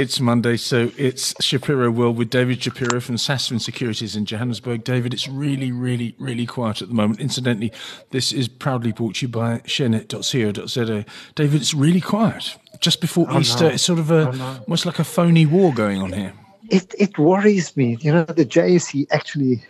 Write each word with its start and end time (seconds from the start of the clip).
It's 0.00 0.18
Monday, 0.18 0.56
so 0.56 0.90
it's 0.96 1.34
Shapiro 1.44 1.90
World 1.90 2.16
with 2.16 2.30
David 2.30 2.62
Shapiro 2.62 3.02
from 3.02 3.16
Sasfin 3.16 3.60
Securities 3.60 4.16
in 4.16 4.24
Johannesburg. 4.24 4.82
David, 4.82 5.12
it's 5.12 5.28
really, 5.28 5.72
really, 5.72 6.14
really 6.18 6.46
quiet 6.46 6.80
at 6.80 6.88
the 6.88 6.94
moment. 6.94 7.20
Incidentally, 7.20 7.70
this 8.08 8.32
is 8.32 8.48
proudly 8.48 8.92
brought 8.92 9.16
to 9.16 9.26
you 9.26 9.28
by 9.28 9.58
sharenet.co.za. 9.66 11.04
David, 11.34 11.60
it's 11.60 11.74
really 11.74 12.00
quiet. 12.00 12.56
Just 12.80 13.02
before 13.02 13.26
oh, 13.28 13.40
Easter, 13.40 13.64
no. 13.64 13.70
it's 13.72 13.82
sort 13.82 13.98
of 13.98 14.10
a, 14.10 14.28
oh, 14.28 14.30
no. 14.30 14.60
almost 14.66 14.86
like 14.86 15.00
a 15.00 15.04
phony 15.04 15.44
war 15.44 15.70
going 15.74 16.00
on 16.00 16.14
here. 16.14 16.32
It, 16.70 16.94
it 16.98 17.18
worries 17.18 17.76
me. 17.76 17.98
You 18.00 18.12
know, 18.12 18.24
the 18.24 18.46
JSE 18.46 19.06
actually 19.10 19.62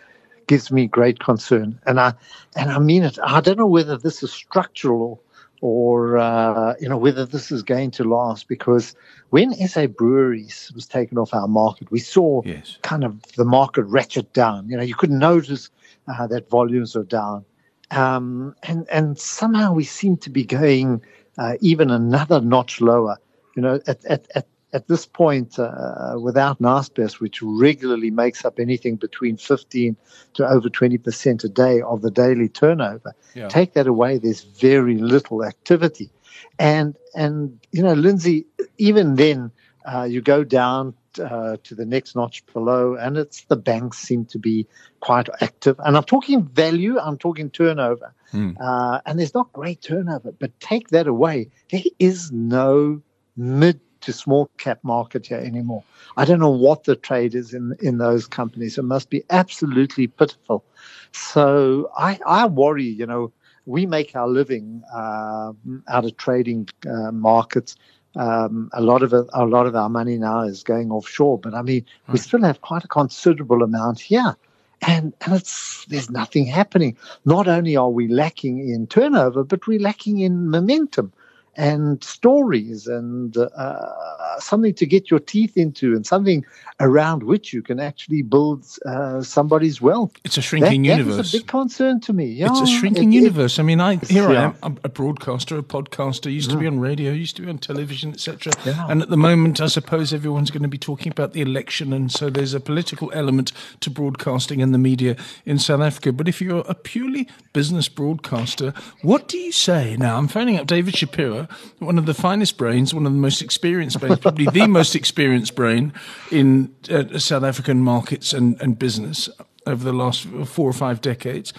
gives 0.47 0.71
me 0.71 0.87
great 0.87 1.19
concern. 1.19 1.77
And 1.85 1.99
I, 1.99 2.13
and 2.55 2.71
I 2.71 2.79
mean 2.79 3.03
it. 3.03 3.19
I 3.21 3.41
don't 3.41 3.57
know 3.57 3.67
whether 3.67 3.97
this 3.97 4.23
is 4.23 4.31
structural 4.31 5.21
or 5.61 6.17
uh, 6.17 6.73
you 6.79 6.89
know 6.89 6.97
whether 6.97 7.25
this 7.25 7.51
is 7.51 7.61
going 7.63 7.91
to 7.91 8.03
last 8.03 8.47
because 8.47 8.95
when 9.29 9.53
SA 9.67 9.87
Breweries 9.87 10.71
was 10.75 10.87
taken 10.87 11.17
off 11.17 11.33
our 11.33 11.47
market, 11.47 11.91
we 11.91 11.99
saw 11.99 12.41
yes. 12.43 12.77
kind 12.81 13.03
of 13.03 13.21
the 13.33 13.45
market 13.45 13.83
ratchet 13.83 14.33
down. 14.33 14.67
You 14.67 14.77
know, 14.77 14.83
you 14.83 14.95
could 14.95 15.11
notice 15.11 15.69
uh, 16.07 16.27
that 16.27 16.49
volumes 16.49 16.95
are 16.95 17.03
down, 17.03 17.45
um, 17.91 18.55
and 18.63 18.87
and 18.91 19.17
somehow 19.19 19.73
we 19.73 19.83
seem 19.83 20.17
to 20.17 20.29
be 20.29 20.43
going 20.43 21.01
uh, 21.37 21.53
even 21.61 21.91
another 21.91 22.41
notch 22.41 22.81
lower. 22.81 23.17
You 23.55 23.61
know, 23.61 23.79
at 23.85 24.03
at, 24.05 24.27
at 24.35 24.47
at 24.73 24.87
this 24.87 25.05
point, 25.05 25.59
uh, 25.59 26.15
without 26.19 26.61
Naspers, 26.61 27.19
which 27.19 27.41
regularly 27.41 28.09
makes 28.09 28.45
up 28.45 28.59
anything 28.59 28.95
between 28.95 29.37
15 29.37 29.95
to 30.35 30.47
over 30.47 30.69
20% 30.69 31.43
a 31.43 31.49
day 31.49 31.81
of 31.81 32.01
the 32.01 32.11
daily 32.11 32.47
turnover, 32.47 33.13
yeah. 33.35 33.47
take 33.49 33.73
that 33.73 33.87
away, 33.87 34.17
there's 34.17 34.43
very 34.43 34.97
little 34.97 35.43
activity. 35.43 36.09
And, 36.57 36.95
and 37.13 37.59
you 37.71 37.83
know, 37.83 37.93
Lindsay, 37.93 38.45
even 38.77 39.15
then, 39.15 39.51
uh, 39.85 40.03
you 40.03 40.21
go 40.21 40.43
down 40.43 40.93
uh, 41.19 41.57
to 41.63 41.75
the 41.75 41.85
next 41.85 42.15
notch 42.15 42.45
below, 42.53 42.95
and 42.95 43.17
it's 43.17 43.43
the 43.45 43.55
banks 43.55 43.97
seem 43.97 44.25
to 44.25 44.39
be 44.39 44.67
quite 44.99 45.27
active. 45.41 45.75
And 45.79 45.97
I'm 45.97 46.03
talking 46.03 46.43
value, 46.43 46.99
I'm 46.99 47.17
talking 47.17 47.49
turnover. 47.49 48.13
Mm. 48.31 48.55
Uh, 48.59 49.01
and 49.05 49.19
there's 49.19 49.33
not 49.33 49.51
great 49.51 49.81
turnover, 49.81 50.31
but 50.31 50.57
take 50.59 50.89
that 50.89 51.07
away. 51.07 51.49
There 51.71 51.83
is 51.99 52.31
no 52.31 53.01
mid 53.35 53.81
to 54.01 54.13
small 54.13 54.49
cap 54.57 54.79
market 54.83 55.27
here 55.27 55.39
anymore. 55.39 55.83
I 56.17 56.25
don't 56.25 56.39
know 56.39 56.49
what 56.49 56.83
the 56.83 56.95
trade 56.95 57.35
is 57.35 57.53
in 57.53 57.75
in 57.81 57.97
those 57.97 58.27
companies. 58.27 58.77
It 58.77 58.83
must 58.83 59.09
be 59.09 59.23
absolutely 59.29 60.07
pitiful. 60.07 60.63
So 61.11 61.89
I 61.97 62.19
I 62.25 62.45
worry. 62.47 62.85
You 62.85 63.05
know, 63.05 63.31
we 63.65 63.85
make 63.85 64.15
our 64.15 64.27
living 64.27 64.83
uh, 64.93 65.53
out 65.87 66.05
of 66.05 66.17
trading 66.17 66.69
uh, 66.87 67.11
markets. 67.11 67.75
Um, 68.15 68.69
a 68.73 68.81
lot 68.81 69.03
of 69.03 69.13
it, 69.13 69.25
a 69.33 69.45
lot 69.45 69.67
of 69.67 69.75
our 69.75 69.87
money 69.89 70.17
now 70.17 70.41
is 70.41 70.63
going 70.63 70.91
offshore, 70.91 71.39
but 71.39 71.53
I 71.53 71.61
mean, 71.61 71.85
we 72.07 72.11
hmm. 72.11 72.17
still 72.17 72.43
have 72.43 72.61
quite 72.61 72.83
a 72.83 72.87
considerable 72.87 73.63
amount 73.63 74.01
here. 74.01 74.35
And, 74.81 75.13
and 75.21 75.35
it's, 75.35 75.85
there's 75.85 76.09
nothing 76.09 76.45
happening. 76.47 76.97
Not 77.23 77.47
only 77.47 77.75
are 77.77 77.91
we 77.91 78.07
lacking 78.07 78.67
in 78.67 78.87
turnover, 78.87 79.43
but 79.43 79.67
we're 79.67 79.79
lacking 79.79 80.19
in 80.19 80.49
momentum 80.49 81.13
and 81.57 82.01
stories 82.03 82.87
and 82.87 83.35
uh, 83.37 84.39
something 84.39 84.73
to 84.73 84.85
get 84.85 85.11
your 85.11 85.19
teeth 85.19 85.57
into 85.57 85.93
and 85.93 86.05
something 86.05 86.45
around 86.79 87.23
which 87.23 87.53
you 87.53 87.61
can 87.61 87.79
actually 87.79 88.21
build 88.21 88.65
uh, 88.85 89.21
somebody's 89.21 89.81
wealth. 89.81 90.13
It's 90.23 90.37
a 90.37 90.41
shrinking 90.41 90.83
that, 90.83 90.97
universe. 90.97 91.17
That's 91.17 91.33
a 91.33 91.37
big 91.37 91.47
concern 91.47 91.99
to 92.01 92.13
me. 92.13 92.25
Yeah, 92.25 92.49
it's 92.49 92.61
a 92.61 92.67
shrinking 92.67 93.13
it, 93.13 93.17
universe. 93.17 93.57
It, 93.57 93.61
I 93.61 93.65
mean, 93.65 93.81
I 93.81 93.95
here 93.95 94.31
yeah. 94.31 94.39
I 94.39 94.43
am, 94.43 94.55
I'm 94.63 94.77
a 94.83 94.89
broadcaster, 94.89 95.57
a 95.57 95.63
podcaster. 95.63 96.31
Used 96.31 96.51
to 96.51 96.57
be 96.57 96.67
on 96.67 96.79
radio, 96.79 97.11
used 97.11 97.35
to 97.35 97.41
be 97.41 97.49
on 97.49 97.57
television, 97.57 98.11
etc. 98.11 98.53
Yeah. 98.65 98.87
And 98.89 99.01
at 99.01 99.09
the 99.09 99.17
moment, 99.17 99.59
I 99.59 99.67
suppose 99.67 100.13
everyone's 100.13 100.51
going 100.51 100.63
to 100.63 100.69
be 100.69 100.77
talking 100.77 101.11
about 101.11 101.33
the 101.33 101.41
election, 101.41 101.91
and 101.93 102.11
so 102.11 102.29
there's 102.29 102.53
a 102.53 102.59
political 102.59 103.11
element 103.13 103.51
to 103.81 103.89
broadcasting 103.89 104.61
and 104.61 104.73
the 104.73 104.79
media 104.79 105.17
in 105.45 105.59
South 105.59 105.81
Africa. 105.81 106.13
But 106.13 106.27
if 106.27 106.41
you're 106.41 106.63
a 106.67 106.73
purely 106.75 107.27
business 107.53 107.89
broadcaster, 107.89 108.73
what 109.01 109.27
do 109.27 109.37
you 109.37 109.51
say 109.51 109.97
now? 109.97 110.17
I'm 110.17 110.27
phoning 110.27 110.57
up 110.57 110.67
David 110.67 110.95
Shapiro 110.95 111.40
one 111.79 111.97
of 111.97 112.05
the 112.05 112.13
finest 112.13 112.57
brains, 112.57 112.93
one 112.93 113.05
of 113.05 113.11
the 113.11 113.17
most 113.17 113.41
experienced 113.41 113.99
brains, 113.99 114.19
probably 114.19 114.45
the 114.45 114.67
most 114.67 114.95
experienced 114.95 115.55
brain 115.55 115.93
in 116.31 116.73
uh, 116.89 117.19
South 117.19 117.43
African 117.43 117.81
markets 117.81 118.33
and, 118.33 118.59
and 118.61 118.77
business 118.77 119.29
over 119.65 119.83
the 119.83 119.93
last 119.93 120.27
four 120.45 120.69
or 120.69 120.73
five 120.73 121.01
decades. 121.01 121.53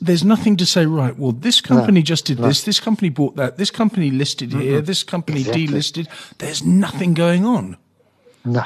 There's 0.00 0.24
nothing 0.24 0.56
to 0.58 0.66
say, 0.66 0.86
right, 0.86 1.18
well, 1.18 1.32
this 1.32 1.60
company 1.60 2.00
no, 2.00 2.04
just 2.04 2.26
did 2.26 2.38
no. 2.38 2.46
this, 2.46 2.62
this 2.64 2.78
company 2.80 3.08
bought 3.08 3.36
that, 3.36 3.56
this 3.56 3.70
company 3.70 4.10
listed 4.10 4.50
mm-hmm. 4.50 4.60
here, 4.60 4.80
this 4.80 5.02
company 5.02 5.40
exactly. 5.40 5.66
delisted. 5.66 6.36
There's 6.38 6.64
nothing 6.64 7.14
going 7.14 7.44
on. 7.44 7.76
No, 8.44 8.64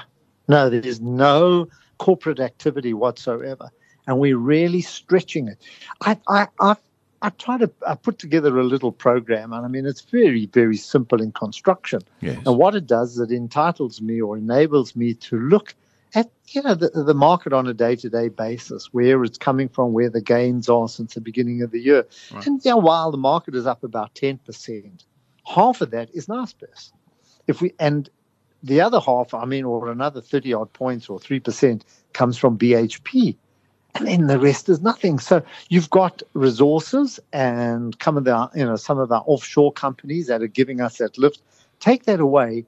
no, 0.48 0.68
there 0.68 0.80
is 0.80 1.00
no 1.00 1.68
corporate 1.98 2.40
activity 2.40 2.92
whatsoever. 2.92 3.70
And 4.06 4.18
we're 4.18 4.36
really 4.36 4.80
stretching 4.82 5.48
it. 5.48 5.58
I, 6.02 6.18
I, 6.28 6.48
I've 6.60 6.76
I 7.22 7.30
try 7.30 7.56
to 7.56 7.70
I 7.86 7.94
put 7.94 8.18
together 8.18 8.58
a 8.58 8.64
little 8.64 8.90
program, 8.90 9.52
and 9.52 9.64
I 9.64 9.68
mean 9.68 9.86
it's 9.86 10.00
very 10.00 10.46
very 10.46 10.76
simple 10.76 11.22
in 11.22 11.30
construction. 11.32 12.00
Yes. 12.20 12.42
And 12.44 12.58
what 12.58 12.74
it 12.74 12.86
does 12.86 13.12
is 13.12 13.20
it 13.20 13.30
entitles 13.32 14.02
me 14.02 14.20
or 14.20 14.36
enables 14.36 14.96
me 14.96 15.14
to 15.14 15.38
look 15.38 15.74
at 16.14 16.30
you 16.48 16.62
know 16.62 16.74
the, 16.74 16.88
the 16.88 17.14
market 17.14 17.52
on 17.52 17.68
a 17.68 17.74
day 17.74 17.94
to 17.96 18.10
day 18.10 18.28
basis, 18.28 18.92
where 18.92 19.22
it's 19.22 19.38
coming 19.38 19.68
from, 19.68 19.92
where 19.92 20.10
the 20.10 20.20
gains 20.20 20.68
are 20.68 20.88
since 20.88 21.14
the 21.14 21.20
beginning 21.20 21.62
of 21.62 21.70
the 21.70 21.80
year. 21.80 22.06
Right. 22.32 22.46
And 22.46 22.60
yeah, 22.64 22.74
while 22.74 23.12
the 23.12 23.18
market 23.18 23.54
is 23.54 23.66
up 23.66 23.84
about 23.84 24.14
ten 24.16 24.38
percent, 24.38 25.04
half 25.46 25.80
of 25.80 25.92
that 25.92 26.10
is 26.12 26.26
Naspers. 26.26 26.92
If 27.46 27.60
we 27.60 27.72
and 27.78 28.10
the 28.64 28.80
other 28.80 29.00
half, 29.00 29.32
I 29.32 29.44
mean, 29.44 29.64
or 29.64 29.90
another 29.90 30.20
thirty 30.20 30.52
odd 30.52 30.72
points 30.72 31.08
or 31.08 31.20
three 31.20 31.40
percent 31.40 31.84
comes 32.12 32.36
from 32.36 32.58
BHP 32.58 33.36
and 33.94 34.06
then 34.06 34.26
the 34.26 34.38
rest 34.38 34.68
is 34.68 34.80
nothing. 34.80 35.18
So 35.18 35.42
you've 35.68 35.90
got 35.90 36.22
resources 36.34 37.20
and 37.32 37.96
some 38.02 38.16
of 38.16 38.24
the 38.24 38.50
you 38.54 38.64
know 38.64 38.76
some 38.76 38.98
of 38.98 39.10
our 39.12 39.22
offshore 39.26 39.72
companies 39.72 40.26
that 40.28 40.42
are 40.42 40.46
giving 40.48 40.80
us 40.80 40.98
that 40.98 41.18
lift. 41.18 41.42
Take 41.80 42.04
that 42.04 42.20
away, 42.20 42.64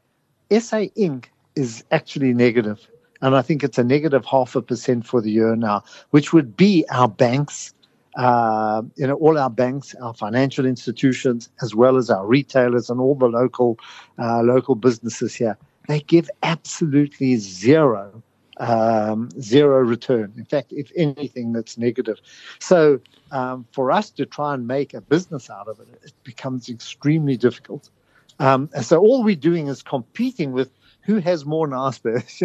SA 0.51 0.89
Inc. 0.97 1.27
is 1.57 1.85
actually 1.91 2.35
negative, 2.35 2.87
and 3.21 3.37
I 3.37 3.43
think 3.43 3.63
it's 3.63 3.79
a 3.79 3.85
negative 3.85 4.25
half 4.25 4.57
a 4.57 4.63
percent 4.63 5.07
for 5.07 5.21
the 5.21 5.31
year 5.31 5.57
now, 5.57 5.85
which 6.11 6.33
would 6.33 6.57
be 6.57 6.85
our 6.91 7.09
banks. 7.09 7.73
Uh, 8.17 8.83
you 8.95 9.05
know, 9.05 9.15
all 9.15 9.37
our 9.37 9.51
banks, 9.51 9.93
our 9.97 10.15
financial 10.15 10.67
institutions, 10.67 11.49
as 11.63 11.75
well 11.75 11.97
as 11.97 12.11
our 12.11 12.25
retailers 12.25 12.89
and 12.89 13.01
all 13.01 13.17
the 13.17 13.27
local 13.27 13.77
uh, 14.21 14.41
local 14.41 14.77
businesses 14.77 15.35
here, 15.35 15.59
they 15.89 15.99
give 16.01 16.31
absolutely 16.45 17.35
zero 17.37 18.23
um, 18.59 19.31
zero 19.41 19.79
return. 19.81 20.33
In 20.37 20.45
fact, 20.45 20.73
if 20.73 20.91
anything, 20.97 21.53
that's 21.53 21.77
negative. 21.79 22.21
So 22.59 23.01
um, 23.33 23.67
for 23.73 23.91
us 23.91 24.11
to 24.11 24.27
try 24.27 24.55
and 24.55 24.67
make 24.67 24.95
a 24.95 25.01
business 25.01 25.51
out 25.51 25.69
of 25.69 25.81
it, 25.81 25.89
it 26.03 26.13
becomes 26.25 26.69
extremely 26.69 27.37
difficult. 27.37 27.91
Um, 28.39 28.69
and 28.75 28.85
so 28.85 28.99
all 28.99 29.23
we're 29.23 29.37
doing 29.37 29.69
is 29.69 29.83
competing 29.83 30.53
with 30.53 30.71
who 31.03 31.19
has 31.19 31.45
more 31.45 31.69
Naspers. 31.69 32.41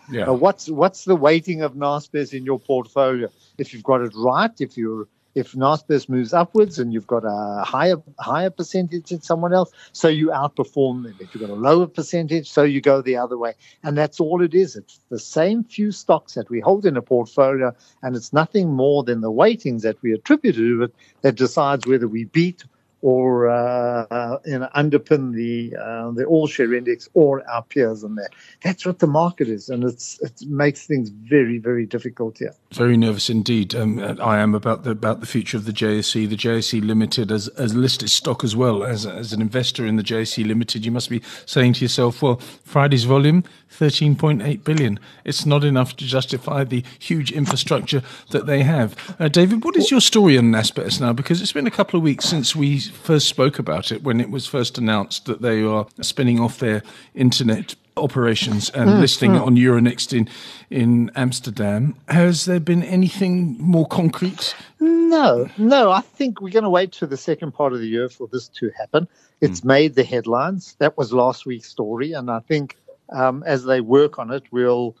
yeah. 0.10 0.30
what's 0.30 0.68
what's 0.68 1.04
the 1.04 1.16
weighting 1.16 1.62
of 1.62 1.74
Naspers 1.74 2.32
in 2.32 2.44
your 2.44 2.58
portfolio? 2.58 3.28
If 3.58 3.74
you've 3.74 3.82
got 3.82 4.00
it 4.02 4.12
right, 4.14 4.52
if 4.60 4.76
you're 4.76 5.08
if 5.34 5.52
Naspers 5.52 6.08
moves 6.08 6.32
upwards 6.32 6.78
and 6.78 6.92
you've 6.92 7.06
got 7.06 7.24
a 7.24 7.64
higher 7.64 7.96
higher 8.18 8.50
percentage 8.50 9.10
than 9.10 9.22
someone 9.22 9.54
else, 9.54 9.72
so 9.92 10.08
you 10.08 10.28
outperform 10.28 11.04
them. 11.04 11.16
If 11.20 11.34
you've 11.34 11.42
got 11.42 11.50
a 11.50 11.54
lower 11.54 11.86
percentage, 11.86 12.50
so 12.50 12.62
you 12.64 12.80
go 12.80 13.02
the 13.02 13.16
other 13.16 13.38
way. 13.38 13.54
And 13.82 13.96
that's 13.96 14.20
all 14.20 14.42
it 14.42 14.54
is. 14.54 14.76
It's 14.76 15.00
the 15.10 15.18
same 15.18 15.64
few 15.64 15.92
stocks 15.92 16.34
that 16.34 16.50
we 16.50 16.60
hold 16.60 16.86
in 16.86 16.96
a 16.96 17.02
portfolio, 17.02 17.74
and 18.02 18.16
it's 18.16 18.32
nothing 18.32 18.72
more 18.72 19.04
than 19.04 19.20
the 19.20 19.30
weightings 19.30 19.82
that 19.82 20.02
we 20.02 20.12
attribute 20.12 20.56
to 20.56 20.82
it 20.84 20.94
that 21.22 21.36
decides 21.36 21.86
whether 21.86 22.08
we 22.08 22.24
beat 22.24 22.64
or 23.00 23.48
uh, 23.48 24.38
you 24.44 24.58
know, 24.58 24.68
underpin 24.74 25.32
the 25.32 25.76
uh, 25.76 26.10
the 26.12 26.24
all 26.24 26.46
share 26.46 26.74
index 26.74 27.08
or 27.14 27.48
our 27.48 27.62
peers 27.62 28.02
on 28.02 28.16
there. 28.16 28.28
That's 28.64 28.84
what 28.84 28.98
the 28.98 29.06
market 29.06 29.48
is, 29.48 29.68
and 29.68 29.84
it's 29.84 30.18
it 30.20 30.32
makes 30.46 30.86
things 30.86 31.10
very 31.10 31.58
very 31.58 31.86
difficult 31.86 32.38
here. 32.38 32.54
Very 32.72 32.96
nervous 32.96 33.30
indeed. 33.30 33.74
Um, 33.74 34.00
I 34.20 34.38
am 34.38 34.54
about 34.54 34.84
the 34.84 34.90
about 34.90 35.20
the 35.20 35.26
future 35.26 35.56
of 35.56 35.64
the 35.64 35.72
JSE. 35.72 36.28
The 36.28 36.36
JSE 36.36 36.84
Limited 36.84 37.30
as 37.30 37.48
as 37.48 37.74
listed 37.74 38.10
stock 38.10 38.42
as 38.42 38.56
well 38.56 38.82
as 38.82 39.06
as 39.06 39.32
an 39.32 39.40
investor 39.40 39.86
in 39.86 39.96
the 39.96 40.02
JSE 40.02 40.46
Limited. 40.46 40.84
You 40.84 40.92
must 40.92 41.10
be 41.10 41.22
saying 41.46 41.74
to 41.74 41.84
yourself, 41.84 42.22
well, 42.22 42.36
Friday's 42.64 43.04
volume 43.04 43.44
13.8 43.70 44.64
billion. 44.64 44.98
It's 45.24 45.46
not 45.46 45.64
enough 45.64 45.96
to 45.96 46.04
justify 46.04 46.64
the 46.64 46.84
huge 46.98 47.30
infrastructure 47.30 48.02
that 48.30 48.46
they 48.46 48.62
have. 48.62 48.96
Uh, 49.20 49.28
David, 49.28 49.64
what 49.64 49.76
is 49.76 49.90
your 49.90 50.00
story 50.00 50.38
on 50.38 50.46
Naspers 50.46 51.00
now? 51.00 51.12
Because 51.12 51.40
it's 51.40 51.52
been 51.52 51.66
a 51.66 51.70
couple 51.70 51.96
of 51.96 52.02
weeks 52.02 52.24
since 52.24 52.56
we 52.56 52.80
first 52.88 53.28
spoke 53.28 53.58
about 53.58 53.92
it 53.92 54.02
when 54.02 54.20
it 54.20 54.30
was 54.30 54.46
first 54.46 54.78
announced 54.78 55.26
that 55.26 55.42
they 55.42 55.62
are 55.62 55.86
spinning 56.00 56.40
off 56.40 56.58
their 56.58 56.82
internet 57.14 57.74
operations 57.96 58.70
and 58.70 58.90
mm, 58.90 59.00
listing 59.00 59.32
mm. 59.32 59.46
on 59.46 59.56
Euronext 59.56 60.16
in 60.16 60.28
in 60.70 61.10
Amsterdam. 61.14 61.94
Has 62.08 62.44
there 62.44 62.60
been 62.60 62.82
anything 62.82 63.56
more 63.58 63.86
concrete? 63.86 64.54
No, 64.80 65.48
no. 65.58 65.90
I 65.90 66.00
think 66.00 66.40
we're 66.40 66.52
going 66.52 66.64
to 66.64 66.70
wait 66.70 66.92
to 66.92 67.06
the 67.06 67.16
second 67.16 67.52
part 67.52 67.72
of 67.72 67.80
the 67.80 67.88
year 67.88 68.08
for 68.08 68.28
this 68.28 68.48
to 68.48 68.70
happen. 68.78 69.08
It's 69.40 69.60
mm. 69.60 69.66
made 69.66 69.94
the 69.94 70.04
headlines. 70.04 70.76
That 70.78 70.96
was 70.96 71.12
last 71.12 71.46
week's 71.46 71.68
story, 71.68 72.12
and 72.12 72.30
I 72.30 72.40
think 72.40 72.76
um, 73.10 73.42
as 73.46 73.64
they 73.64 73.80
work 73.80 74.18
on 74.18 74.30
it, 74.30 74.44
we'll, 74.50 74.96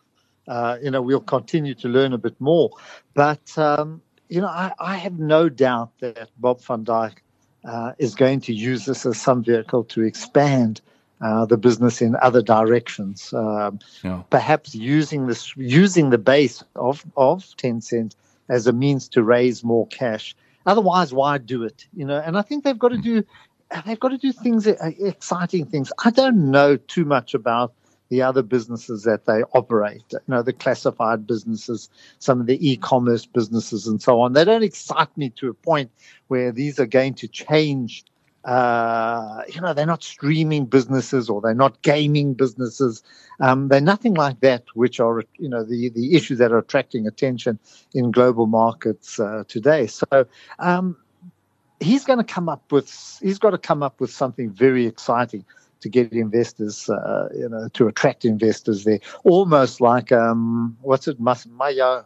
uh, 0.46 0.78
you 0.82 0.90
know, 0.90 1.02
we'll 1.02 1.20
continue 1.20 1.74
to 1.74 1.88
learn 1.88 2.12
a 2.12 2.18
bit 2.18 2.40
more. 2.40 2.70
But 3.14 3.56
um, 3.58 4.02
you 4.28 4.40
know, 4.40 4.48
I, 4.48 4.72
I, 4.78 4.96
have 4.96 5.18
no 5.18 5.48
doubt 5.48 5.90
that 6.00 6.30
Bob 6.36 6.60
van 6.62 6.84
Dijk 6.84 7.18
uh, 7.68 7.92
is 7.98 8.14
going 8.14 8.40
to 8.40 8.54
use 8.54 8.86
this 8.86 9.04
as 9.04 9.20
some 9.20 9.44
vehicle 9.44 9.84
to 9.84 10.02
expand 10.02 10.80
uh, 11.20 11.44
the 11.44 11.56
business 11.56 12.00
in 12.00 12.16
other 12.22 12.40
directions. 12.40 13.32
Um, 13.34 13.78
yeah. 14.02 14.22
Perhaps 14.30 14.74
using 14.74 15.26
this, 15.26 15.54
using 15.56 16.10
the 16.10 16.18
base 16.18 16.62
of 16.76 17.04
of 17.16 17.44
Tencent 17.56 18.14
as 18.48 18.66
a 18.66 18.72
means 18.72 19.08
to 19.08 19.22
raise 19.22 19.62
more 19.62 19.86
cash. 19.88 20.34
Otherwise, 20.64 21.12
why 21.12 21.38
do 21.38 21.62
it? 21.64 21.86
You 21.94 22.06
know, 22.06 22.22
and 22.24 22.38
I 22.38 22.42
think 22.42 22.64
they've 22.64 22.78
got 22.78 22.90
to 22.90 22.98
do 22.98 23.24
they've 23.84 24.00
got 24.00 24.08
to 24.08 24.18
do 24.18 24.32
things, 24.32 24.66
uh, 24.66 24.76
exciting 24.98 25.66
things. 25.66 25.92
I 26.04 26.10
don't 26.10 26.50
know 26.50 26.76
too 26.76 27.04
much 27.04 27.34
about 27.34 27.72
the 28.08 28.22
other 28.22 28.42
businesses 28.42 29.02
that 29.02 29.26
they 29.26 29.42
operate, 29.52 30.04
you 30.10 30.18
know, 30.28 30.42
the 30.42 30.52
classified 30.52 31.26
businesses, 31.26 31.90
some 32.18 32.40
of 32.40 32.46
the 32.46 32.70
e-commerce 32.70 33.26
businesses 33.26 33.86
and 33.86 34.00
so 34.00 34.20
on. 34.20 34.32
They 34.32 34.44
don't 34.44 34.62
excite 34.62 35.14
me 35.16 35.30
to 35.30 35.50
a 35.50 35.54
point 35.54 35.90
where 36.28 36.52
these 36.52 36.78
are 36.78 36.86
going 36.86 37.14
to 37.14 37.28
change. 37.28 38.04
Uh, 38.44 39.42
you 39.48 39.60
know, 39.60 39.74
they're 39.74 39.84
not 39.84 40.02
streaming 40.02 40.64
businesses 40.64 41.28
or 41.28 41.40
they're 41.42 41.54
not 41.54 41.82
gaming 41.82 42.32
businesses. 42.32 43.02
Um, 43.40 43.68
they're 43.68 43.80
nothing 43.80 44.14
like 44.14 44.40
that, 44.40 44.64
which 44.74 45.00
are, 45.00 45.22
you 45.38 45.48
know, 45.48 45.62
the, 45.64 45.90
the 45.90 46.14
issues 46.14 46.38
that 46.38 46.50
are 46.50 46.58
attracting 46.58 47.06
attention 47.06 47.58
in 47.92 48.10
global 48.10 48.46
markets 48.46 49.20
uh, 49.20 49.44
today. 49.48 49.86
So, 49.86 50.26
um, 50.58 50.96
he's 51.80 52.04
going 52.04 52.18
to 52.18 52.24
come 52.24 52.48
up 52.48 52.72
with, 52.72 53.18
he's 53.22 53.38
got 53.38 53.50
to 53.50 53.58
come 53.58 53.82
up 53.82 54.00
with 54.00 54.10
something 54.10 54.50
very 54.50 54.86
exciting 54.86 55.44
to 55.80 55.88
get 55.88 56.12
investors, 56.12 56.88
uh, 56.88 57.28
you 57.34 57.48
know, 57.48 57.68
to 57.74 57.86
attract 57.86 58.24
investors 58.24 58.84
there. 58.84 59.00
Almost 59.24 59.80
like, 59.80 60.12
um, 60.12 60.76
what's 60.82 61.08
it, 61.08 61.20
Mas- 61.20 61.46
Maya 61.46 62.02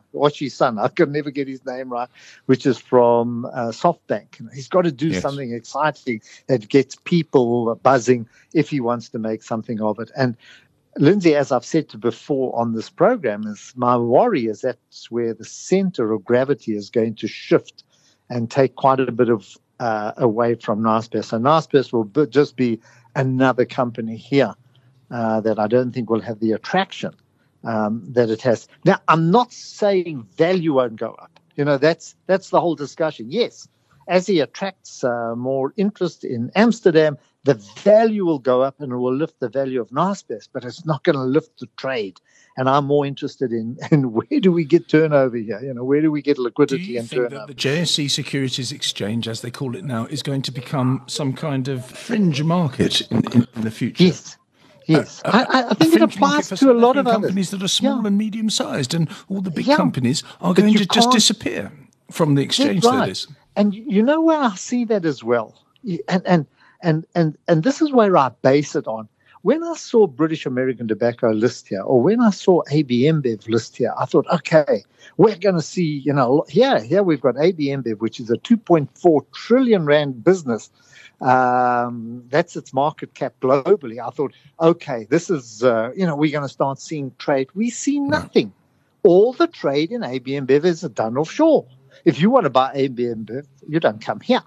son, 0.48 0.78
I 0.78 0.88
can 0.88 1.12
never 1.12 1.30
get 1.30 1.48
his 1.48 1.64
name 1.64 1.90
right, 1.90 2.08
which 2.46 2.66
is 2.66 2.78
from 2.78 3.46
uh, 3.46 3.70
SoftBank. 3.70 4.52
He's 4.54 4.68
got 4.68 4.82
to 4.82 4.92
do 4.92 5.08
yes. 5.08 5.22
something 5.22 5.52
exciting 5.52 6.20
that 6.48 6.68
gets 6.68 6.96
people 6.96 7.74
buzzing 7.76 8.28
if 8.52 8.68
he 8.68 8.80
wants 8.80 9.08
to 9.10 9.18
make 9.18 9.42
something 9.42 9.80
of 9.80 9.98
it. 9.98 10.10
And 10.16 10.36
Lindsay, 10.98 11.34
as 11.34 11.52
I've 11.52 11.64
said 11.64 11.98
before 12.00 12.54
on 12.58 12.74
this 12.74 12.90
program, 12.90 13.46
is 13.46 13.72
my 13.76 13.96
worry 13.96 14.46
is 14.46 14.60
that's 14.60 15.10
where 15.10 15.32
the 15.32 15.44
center 15.44 16.12
of 16.12 16.24
gravity 16.24 16.76
is 16.76 16.90
going 16.90 17.14
to 17.16 17.28
shift 17.28 17.84
and 18.28 18.50
take 18.50 18.76
quite 18.76 19.00
a 19.00 19.12
bit 19.12 19.28
of 19.28 19.56
uh, 19.82 20.12
away 20.16 20.54
from 20.54 20.80
Naspers. 20.80 21.24
So 21.24 21.38
Naspers 21.38 21.92
will 21.92 22.04
b- 22.04 22.26
just 22.26 22.54
be 22.54 22.80
another 23.16 23.64
company 23.64 24.16
here 24.16 24.54
uh, 25.10 25.40
that 25.40 25.58
I 25.58 25.66
don't 25.66 25.90
think 25.92 26.08
will 26.08 26.20
have 26.20 26.38
the 26.38 26.52
attraction 26.52 27.12
um, 27.64 28.00
that 28.12 28.30
it 28.30 28.42
has. 28.42 28.68
Now, 28.84 28.98
I'm 29.08 29.32
not 29.32 29.52
saying 29.52 30.22
value 30.36 30.74
won't 30.74 30.96
go 30.96 31.12
up. 31.24 31.40
You 31.56 31.64
know, 31.64 31.78
that's 31.78 32.14
that's 32.28 32.50
the 32.50 32.60
whole 32.60 32.76
discussion. 32.76 33.26
Yes, 33.30 33.66
as 34.06 34.26
he 34.26 34.38
attracts 34.38 35.02
uh, 35.02 35.34
more 35.36 35.74
interest 35.76 36.22
in 36.22 36.52
Amsterdam, 36.54 37.18
the 37.42 37.54
value 37.82 38.24
will 38.24 38.38
go 38.38 38.62
up 38.62 38.80
and 38.80 38.92
it 38.92 38.96
will 38.96 39.14
lift 39.14 39.40
the 39.40 39.48
value 39.48 39.80
of 39.80 39.90
Naspers, 39.90 40.48
but 40.52 40.64
it's 40.64 40.86
not 40.86 41.02
going 41.02 41.18
to 41.18 41.24
lift 41.24 41.58
the 41.58 41.68
trade. 41.76 42.20
And 42.56 42.68
I'm 42.68 42.84
more 42.84 43.06
interested 43.06 43.52
in, 43.52 43.78
in 43.90 44.12
where 44.12 44.40
do 44.40 44.52
we 44.52 44.64
get 44.64 44.88
turnover 44.88 45.36
here? 45.36 45.60
You 45.62 45.74
know, 45.74 45.84
where 45.84 46.00
do 46.00 46.10
we 46.10 46.22
get 46.22 46.38
liquidity 46.38 46.84
do 46.84 46.92
you 46.92 46.98
and 47.00 47.08
think 47.08 47.22
turnover? 47.22 47.46
That 47.46 47.48
the 47.48 47.54
JSE 47.54 48.10
Securities 48.10 48.72
Exchange, 48.72 49.28
as 49.28 49.40
they 49.40 49.50
call 49.50 49.76
it 49.76 49.84
now, 49.84 50.06
is 50.06 50.22
going 50.22 50.42
to 50.42 50.52
become 50.52 51.02
some 51.06 51.32
kind 51.32 51.68
of 51.68 51.84
fringe 51.84 52.42
market 52.42 53.00
in, 53.10 53.22
in, 53.32 53.46
in 53.54 53.62
the 53.62 53.70
future? 53.70 54.04
Yes. 54.04 54.36
Yes, 54.88 55.22
uh, 55.24 55.46
I, 55.48 55.70
I, 55.70 55.74
think 55.74 55.94
it 55.94 56.02
applies 56.02 56.48
to 56.48 56.72
a 56.72 56.74
lot 56.74 56.96
of 56.96 57.06
companies 57.06 57.50
others. 57.50 57.60
that 57.60 57.64
are 57.64 57.68
small 57.68 58.00
yeah. 58.00 58.08
and 58.08 58.18
medium 58.18 58.50
sized, 58.50 58.94
and 58.94 59.08
all 59.28 59.40
the 59.40 59.50
big 59.50 59.66
yeah. 59.66 59.76
companies 59.76 60.24
are 60.40 60.52
going 60.54 60.74
to 60.74 60.84
just 60.86 61.12
disappear 61.12 61.70
from 62.10 62.34
the 62.34 62.42
exchange. 62.42 62.84
Right. 62.84 62.98
That 62.98 63.08
is. 63.10 63.28
And 63.54 63.74
you 63.74 64.02
know 64.02 64.20
where 64.20 64.40
I 64.40 64.56
see 64.56 64.84
that 64.86 65.04
as 65.04 65.22
well, 65.22 65.64
and 66.08 66.26
and 66.26 66.46
and 66.82 67.06
and 67.14 67.38
and 67.46 67.62
this 67.62 67.80
is 67.80 67.92
where 67.92 68.16
I 68.16 68.30
base 68.42 68.74
it 68.74 68.86
on. 68.86 69.08
When 69.42 69.64
I 69.64 69.74
saw 69.74 70.06
British 70.06 70.46
American 70.46 70.86
Tobacco 70.86 71.32
list 71.32 71.66
here, 71.66 71.82
or 71.82 72.00
when 72.00 72.20
I 72.20 72.30
saw 72.30 72.62
AB 72.70 73.02
InBev 73.02 73.48
list 73.48 73.76
here, 73.76 73.92
I 73.98 74.04
thought, 74.04 74.24
okay, 74.32 74.84
we're 75.16 75.36
going 75.36 75.56
to 75.56 75.62
see, 75.62 76.00
you 76.04 76.12
know, 76.12 76.44
here, 76.48 76.80
here 76.80 77.02
we've 77.02 77.20
got 77.20 77.34
AB 77.36 77.66
InBev, 77.66 77.98
which 77.98 78.20
is 78.20 78.30
a 78.30 78.36
2.4 78.36 79.26
trillion 79.32 79.84
rand 79.84 80.22
business. 80.22 80.70
Um, 81.20 82.22
that's 82.28 82.54
its 82.54 82.72
market 82.72 83.14
cap 83.14 83.34
globally. 83.42 83.98
I 83.98 84.10
thought, 84.10 84.32
okay, 84.60 85.08
this 85.10 85.28
is, 85.28 85.64
uh, 85.64 85.90
you 85.96 86.06
know, 86.06 86.14
we're 86.14 86.30
going 86.30 86.46
to 86.46 86.52
start 86.52 86.78
seeing 86.78 87.12
trade. 87.18 87.48
We 87.54 87.68
see 87.68 87.98
nothing. 87.98 88.52
All 89.02 89.32
the 89.32 89.48
trade 89.48 89.90
in 89.90 90.04
AB 90.04 90.30
InBev 90.30 90.64
is 90.64 90.82
done 90.82 91.16
offshore. 91.16 91.66
If 92.04 92.20
you 92.20 92.30
want 92.30 92.44
to 92.44 92.50
buy 92.50 92.70
AB 92.74 93.02
InBev, 93.02 93.46
you 93.68 93.80
don't 93.80 94.00
come 94.00 94.20
here. 94.20 94.42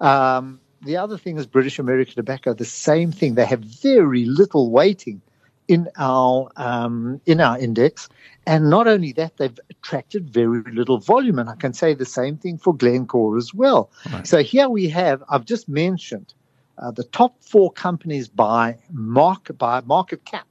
Um, 0.00 0.60
the 0.82 0.96
other 0.96 1.18
thing 1.18 1.38
is 1.38 1.46
British 1.46 1.78
American 1.78 2.14
Tobacco, 2.14 2.54
the 2.54 2.64
same 2.64 3.12
thing. 3.12 3.34
They 3.34 3.44
have 3.46 3.60
very 3.60 4.24
little 4.24 4.70
weighting 4.70 5.20
in 5.68 5.88
our 5.98 6.50
um, 6.56 7.20
in 7.26 7.40
our 7.40 7.58
index, 7.58 8.08
and 8.46 8.70
not 8.70 8.88
only 8.88 9.12
that, 9.12 9.36
they've 9.36 9.58
attracted 9.70 10.30
very 10.30 10.62
little 10.72 10.98
volume. 10.98 11.38
And 11.38 11.48
I 11.48 11.54
can 11.54 11.72
say 11.72 11.94
the 11.94 12.06
same 12.06 12.36
thing 12.36 12.58
for 12.58 12.74
Glencore 12.74 13.36
as 13.36 13.54
well. 13.54 13.90
Right. 14.12 14.26
So 14.26 14.42
here 14.42 14.68
we 14.68 14.88
have. 14.88 15.22
I've 15.28 15.44
just 15.44 15.68
mentioned 15.68 16.34
uh, 16.78 16.90
the 16.90 17.04
top 17.04 17.42
four 17.42 17.70
companies 17.72 18.28
by 18.28 18.78
market 18.90 19.58
by 19.58 19.80
market 19.82 20.24
cap. 20.24 20.46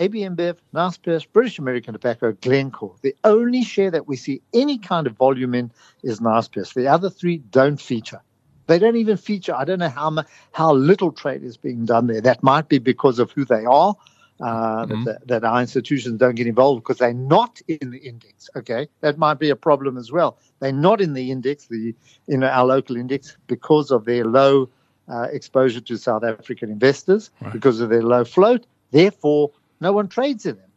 AB 0.00 0.20
InBev, 0.20 0.58
Naspers, 0.72 1.26
British 1.32 1.58
American 1.58 1.92
Tobacco, 1.92 2.30
Glencore. 2.40 2.94
The 3.02 3.16
only 3.24 3.64
share 3.64 3.90
that 3.90 4.06
we 4.06 4.14
see 4.14 4.40
any 4.54 4.78
kind 4.78 5.08
of 5.08 5.16
volume 5.16 5.56
in 5.56 5.72
is 6.04 6.20
Naspers. 6.20 6.72
The 6.72 6.86
other 6.86 7.10
three 7.10 7.38
don't 7.38 7.80
feature. 7.80 8.20
They 8.68 8.78
don't 8.78 8.96
even 8.96 9.16
feature. 9.16 9.54
I 9.54 9.64
don't 9.64 9.80
know 9.80 9.88
how 9.88 10.24
how 10.52 10.72
little 10.74 11.10
trade 11.10 11.42
is 11.42 11.56
being 11.56 11.86
done 11.86 12.06
there. 12.06 12.20
That 12.20 12.42
might 12.42 12.68
be 12.68 12.78
because 12.78 13.18
of 13.18 13.32
who 13.32 13.44
they 13.44 13.64
are. 13.64 13.96
Uh, 14.40 14.86
mm-hmm. 14.86 15.02
that, 15.02 15.26
that, 15.26 15.42
our 15.42 15.60
institutions 15.60 16.16
don't 16.16 16.36
get 16.36 16.46
involved 16.46 16.80
because 16.84 16.98
they're 16.98 17.12
not 17.12 17.60
in 17.66 17.90
the 17.90 17.98
index. 17.98 18.48
Okay, 18.54 18.86
that 19.00 19.18
might 19.18 19.40
be 19.40 19.50
a 19.50 19.56
problem 19.56 19.96
as 19.96 20.12
well. 20.12 20.38
They're 20.60 20.70
not 20.70 21.00
in 21.00 21.14
the 21.14 21.32
index, 21.32 21.66
the 21.66 21.92
you 22.28 22.38
know 22.38 22.46
our 22.46 22.64
local 22.66 22.96
index, 22.96 23.36
because 23.48 23.90
of 23.90 24.04
their 24.04 24.24
low 24.24 24.68
uh, 25.08 25.22
exposure 25.32 25.80
to 25.80 25.96
South 25.96 26.22
African 26.22 26.70
investors, 26.70 27.30
right. 27.40 27.52
because 27.52 27.80
of 27.80 27.88
their 27.88 28.02
low 28.02 28.24
float. 28.24 28.64
Therefore, 28.92 29.50
no 29.80 29.92
one 29.92 30.08
trades 30.08 30.46
in 30.46 30.56
them. 30.56 30.70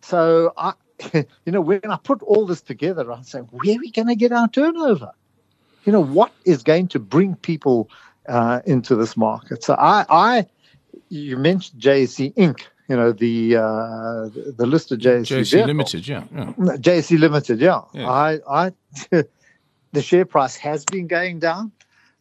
So 0.00 0.54
I, 0.56 0.72
you 1.12 1.26
know, 1.52 1.60
when 1.60 1.84
I 1.84 1.96
put 1.96 2.22
all 2.22 2.46
this 2.46 2.62
together, 2.62 3.12
I 3.12 3.22
say, 3.22 3.40
where 3.40 3.74
are 3.74 3.78
we 3.78 3.90
going 3.90 4.08
to 4.08 4.14
get 4.16 4.32
our 4.32 4.48
turnover? 4.48 5.12
You 5.84 5.92
know, 5.92 6.02
what 6.02 6.32
is 6.44 6.62
going 6.62 6.88
to 6.88 6.98
bring 6.98 7.36
people 7.36 7.88
uh, 8.28 8.60
into 8.66 8.96
this 8.96 9.16
market? 9.16 9.64
So 9.64 9.74
I, 9.74 10.04
I, 10.08 10.46
you 11.08 11.36
mentioned 11.36 11.80
JSE 11.80 12.34
Inc. 12.34 12.62
You 12.88 12.96
know 12.96 13.12
the 13.12 13.54
uh, 13.54 14.28
the 14.56 14.66
list 14.66 14.90
of 14.90 14.98
JSE, 14.98 15.38
JSE 15.38 15.64
Limited, 15.64 16.08
yeah, 16.08 16.24
yeah. 16.34 16.52
JSE 16.56 17.20
Limited, 17.20 17.60
yeah. 17.60 17.82
yeah. 17.92 18.10
I, 18.10 18.40
I, 18.48 18.72
the 19.92 20.02
share 20.02 20.24
price 20.24 20.56
has 20.56 20.84
been 20.84 21.06
going 21.06 21.38
down. 21.38 21.70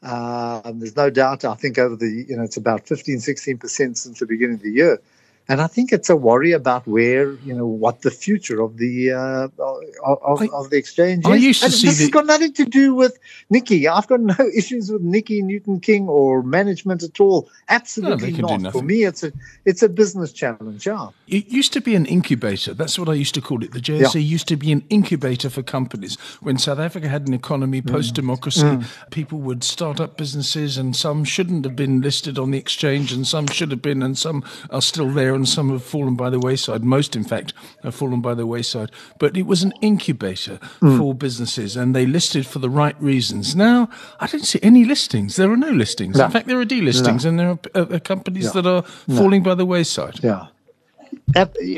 Uh, 0.03 0.71
there's 0.75 0.95
no 0.95 1.09
doubt. 1.09 1.43
I 1.43 1.55
think 1.55 1.79
over 1.79 1.95
the 1.95 2.25
you 2.29 2.37
know 2.37 2.43
it's 2.43 2.55
about 2.55 2.87
15, 2.87 3.19
16 3.19 3.57
percent 3.57 3.97
since 3.97 4.19
the 4.19 4.27
beginning 4.27 4.57
of 4.57 4.61
the 4.61 4.69
year. 4.69 5.01
And 5.49 5.61
I 5.61 5.67
think 5.67 5.91
it's 5.91 6.11
a 6.11 6.15
worry 6.15 6.51
about 6.51 6.85
where, 6.85 7.31
you 7.43 7.55
know, 7.55 7.65
what 7.65 8.03
the 8.03 8.11
future 8.11 8.61
of 8.61 8.77
the 8.77 9.11
uh, 9.11 9.47
of, 9.57 10.41
I, 10.43 10.47
of, 10.53 10.69
the 10.69 10.77
exchange 10.77 11.25
is. 11.25 11.31
I 11.31 11.35
used 11.37 11.61
to 11.61 11.65
and 11.65 11.73
see 11.73 11.87
this 11.87 11.97
the... 11.97 12.03
has 12.03 12.11
got 12.11 12.27
nothing 12.27 12.53
to 12.53 12.65
do 12.65 12.93
with 12.93 13.17
Nicky. 13.49 13.87
I've 13.87 14.05
got 14.05 14.19
no 14.19 14.35
issues 14.55 14.91
with 14.91 15.01
Nicky 15.01 15.41
Newton-King 15.41 16.07
or 16.07 16.43
management 16.43 17.01
at 17.01 17.19
all. 17.19 17.49
Absolutely 17.67 18.33
no, 18.33 18.57
not. 18.57 18.73
For 18.73 18.83
me, 18.83 19.05
it's 19.05 19.23
a 19.23 19.33
it's 19.65 19.81
a 19.81 19.89
business 19.89 20.31
challenge. 20.31 20.85
Yeah. 20.85 21.09
It 21.27 21.47
used 21.47 21.73
to 21.73 21.81
be 21.81 21.95
an 21.95 22.05
incubator. 22.05 22.75
That's 22.75 22.99
what 22.99 23.09
I 23.09 23.13
used 23.13 23.33
to 23.33 23.41
call 23.41 23.63
it. 23.63 23.71
The 23.71 23.79
JSE 23.79 24.13
yeah. 24.13 24.21
used 24.21 24.47
to 24.49 24.55
be 24.55 24.71
an 24.71 24.83
incubator 24.91 25.49
for 25.49 25.63
companies. 25.63 26.15
When 26.41 26.59
South 26.59 26.77
Africa 26.77 27.09
had 27.09 27.27
an 27.27 27.33
economy 27.33 27.81
mm. 27.81 27.91
post 27.91 28.13
democracy, 28.13 28.61
mm. 28.61 28.85
people 29.09 29.39
would 29.39 29.63
start 29.63 29.99
up 29.99 30.15
businesses, 30.15 30.77
and 30.77 30.95
some 30.95 31.23
shouldn't 31.23 31.65
have 31.65 31.75
been 31.75 32.01
listed 32.01 32.37
on 32.37 32.51
the 32.51 32.59
exchange, 32.59 33.11
and 33.11 33.25
some 33.25 33.47
should 33.47 33.71
have 33.71 33.81
been, 33.81 34.03
and 34.03 34.15
some 34.15 34.43
are 34.69 34.83
still 34.83 35.09
there 35.09 35.38
and 35.39 35.49
some 35.49 35.69
have 35.69 35.83
fallen 35.83 36.15
by 36.15 36.29
the 36.29 36.39
wayside. 36.39 36.83
Most, 36.83 37.15
in 37.15 37.23
fact, 37.23 37.53
have 37.83 37.95
fallen 37.95 38.21
by 38.21 38.33
the 38.33 38.45
wayside. 38.45 38.91
But 39.19 39.35
it 39.35 39.43
was 39.43 39.63
an 39.63 39.73
incubator 39.81 40.59
mm. 40.81 40.97
for 40.97 41.13
businesses, 41.13 41.75
and 41.75 41.95
they 41.95 42.05
listed 42.05 42.45
for 42.45 42.59
the 42.59 42.69
right 42.69 42.99
reasons. 43.01 43.55
Now, 43.55 43.89
I 44.19 44.27
don't 44.27 44.45
see 44.45 44.59
any 44.61 44.85
listings. 44.85 45.35
There 45.35 45.51
are 45.51 45.57
no 45.57 45.71
listings. 45.71 46.17
No. 46.17 46.25
In 46.25 46.31
fact, 46.31 46.47
there 46.47 46.59
are 46.59 46.65
delistings, 46.65 47.23
no. 47.23 47.29
and 47.29 47.39
there 47.39 47.49
are 47.49 47.59
uh, 47.75 47.95
uh 47.95 47.99
companies 47.99 48.45
yeah. 48.45 48.61
that 48.61 48.65
are 48.65 48.83
falling 48.83 49.43
no. 49.43 49.51
by 49.51 49.55
the 49.55 49.65
wayside. 49.65 50.23
Yeah. 50.23 50.47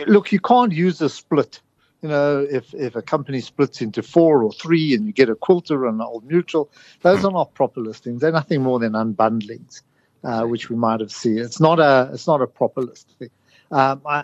Look, 0.07 0.31
you 0.31 0.39
can't 0.39 0.71
use 0.71 1.01
a 1.01 1.09
split 1.09 1.61
you 2.01 2.09
know, 2.09 2.45
if, 2.49 2.73
if 2.73 2.95
a 2.95 3.01
company 3.01 3.41
splits 3.41 3.81
into 3.81 4.01
four 4.01 4.43
or 4.43 4.51
three 4.51 4.95
and 4.95 5.05
you 5.05 5.13
get 5.13 5.29
a 5.29 5.35
quilter 5.35 5.85
and 5.85 6.01
an 6.01 6.07
old 6.07 6.25
mutual, 6.25 6.69
those 7.01 7.23
are 7.23 7.31
not 7.31 7.53
proper 7.53 7.79
listings. 7.79 8.21
They're 8.21 8.31
nothing 8.31 8.63
more 8.63 8.79
than 8.79 8.93
unbundlings, 8.93 9.81
uh, 10.23 10.45
which 10.45 10.69
we 10.69 10.75
might 10.75 10.99
have 10.99 11.11
seen. 11.11 11.37
It's 11.37 11.59
not 11.59 11.79
a 11.79 12.09
it's 12.11 12.25
not 12.25 12.41
a 12.41 12.47
proper 12.47 12.81
listing. 12.81 13.29
Um, 13.71 14.01
I, 14.05 14.23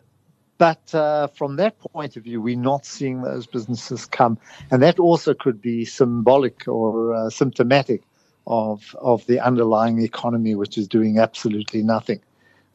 but 0.57 0.93
uh, 0.93 1.27
from 1.27 1.55
that 1.57 1.79
point 1.79 2.17
of 2.17 2.23
view, 2.23 2.41
we're 2.41 2.57
not 2.57 2.85
seeing 2.85 3.21
those 3.21 3.45
businesses 3.45 4.05
come, 4.05 4.37
and 4.71 4.81
that 4.81 4.99
also 4.99 5.33
could 5.33 5.61
be 5.61 5.85
symbolic 5.85 6.67
or 6.67 7.13
uh, 7.13 7.29
symptomatic 7.29 8.01
of 8.47 8.95
of 8.99 9.25
the 9.27 9.39
underlying 9.39 10.01
economy, 10.01 10.55
which 10.55 10.77
is 10.77 10.87
doing 10.87 11.19
absolutely 11.19 11.83
nothing. 11.83 12.21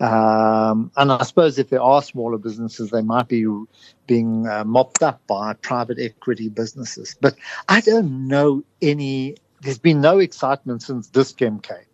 Um, 0.01 0.91
and 0.97 1.13
I 1.13 1.23
suppose 1.23 1.59
if 1.59 1.71
there 1.71 1.83
are 1.83 2.03
smaller 2.03 2.39
businesses, 2.39 2.91
they 2.91 3.03
might 3.03 3.29
be 3.29 3.47
being 4.07 4.49
uh, 4.49 4.65
mopped 4.65 5.03
up 5.03 5.25
by 5.27 5.55
private 5.55 5.99
equity 6.01 6.49
businesses. 6.49 7.17
But 7.21 7.37
I 7.69 7.81
don't 7.81 8.27
know 8.27 8.65
any. 8.81 9.37
There's 9.61 9.79
been 9.79 10.01
no 10.01 10.19
excitement 10.19 10.83
since 10.83 11.07
Dis-Chem 11.07 11.61
came. 11.61 11.92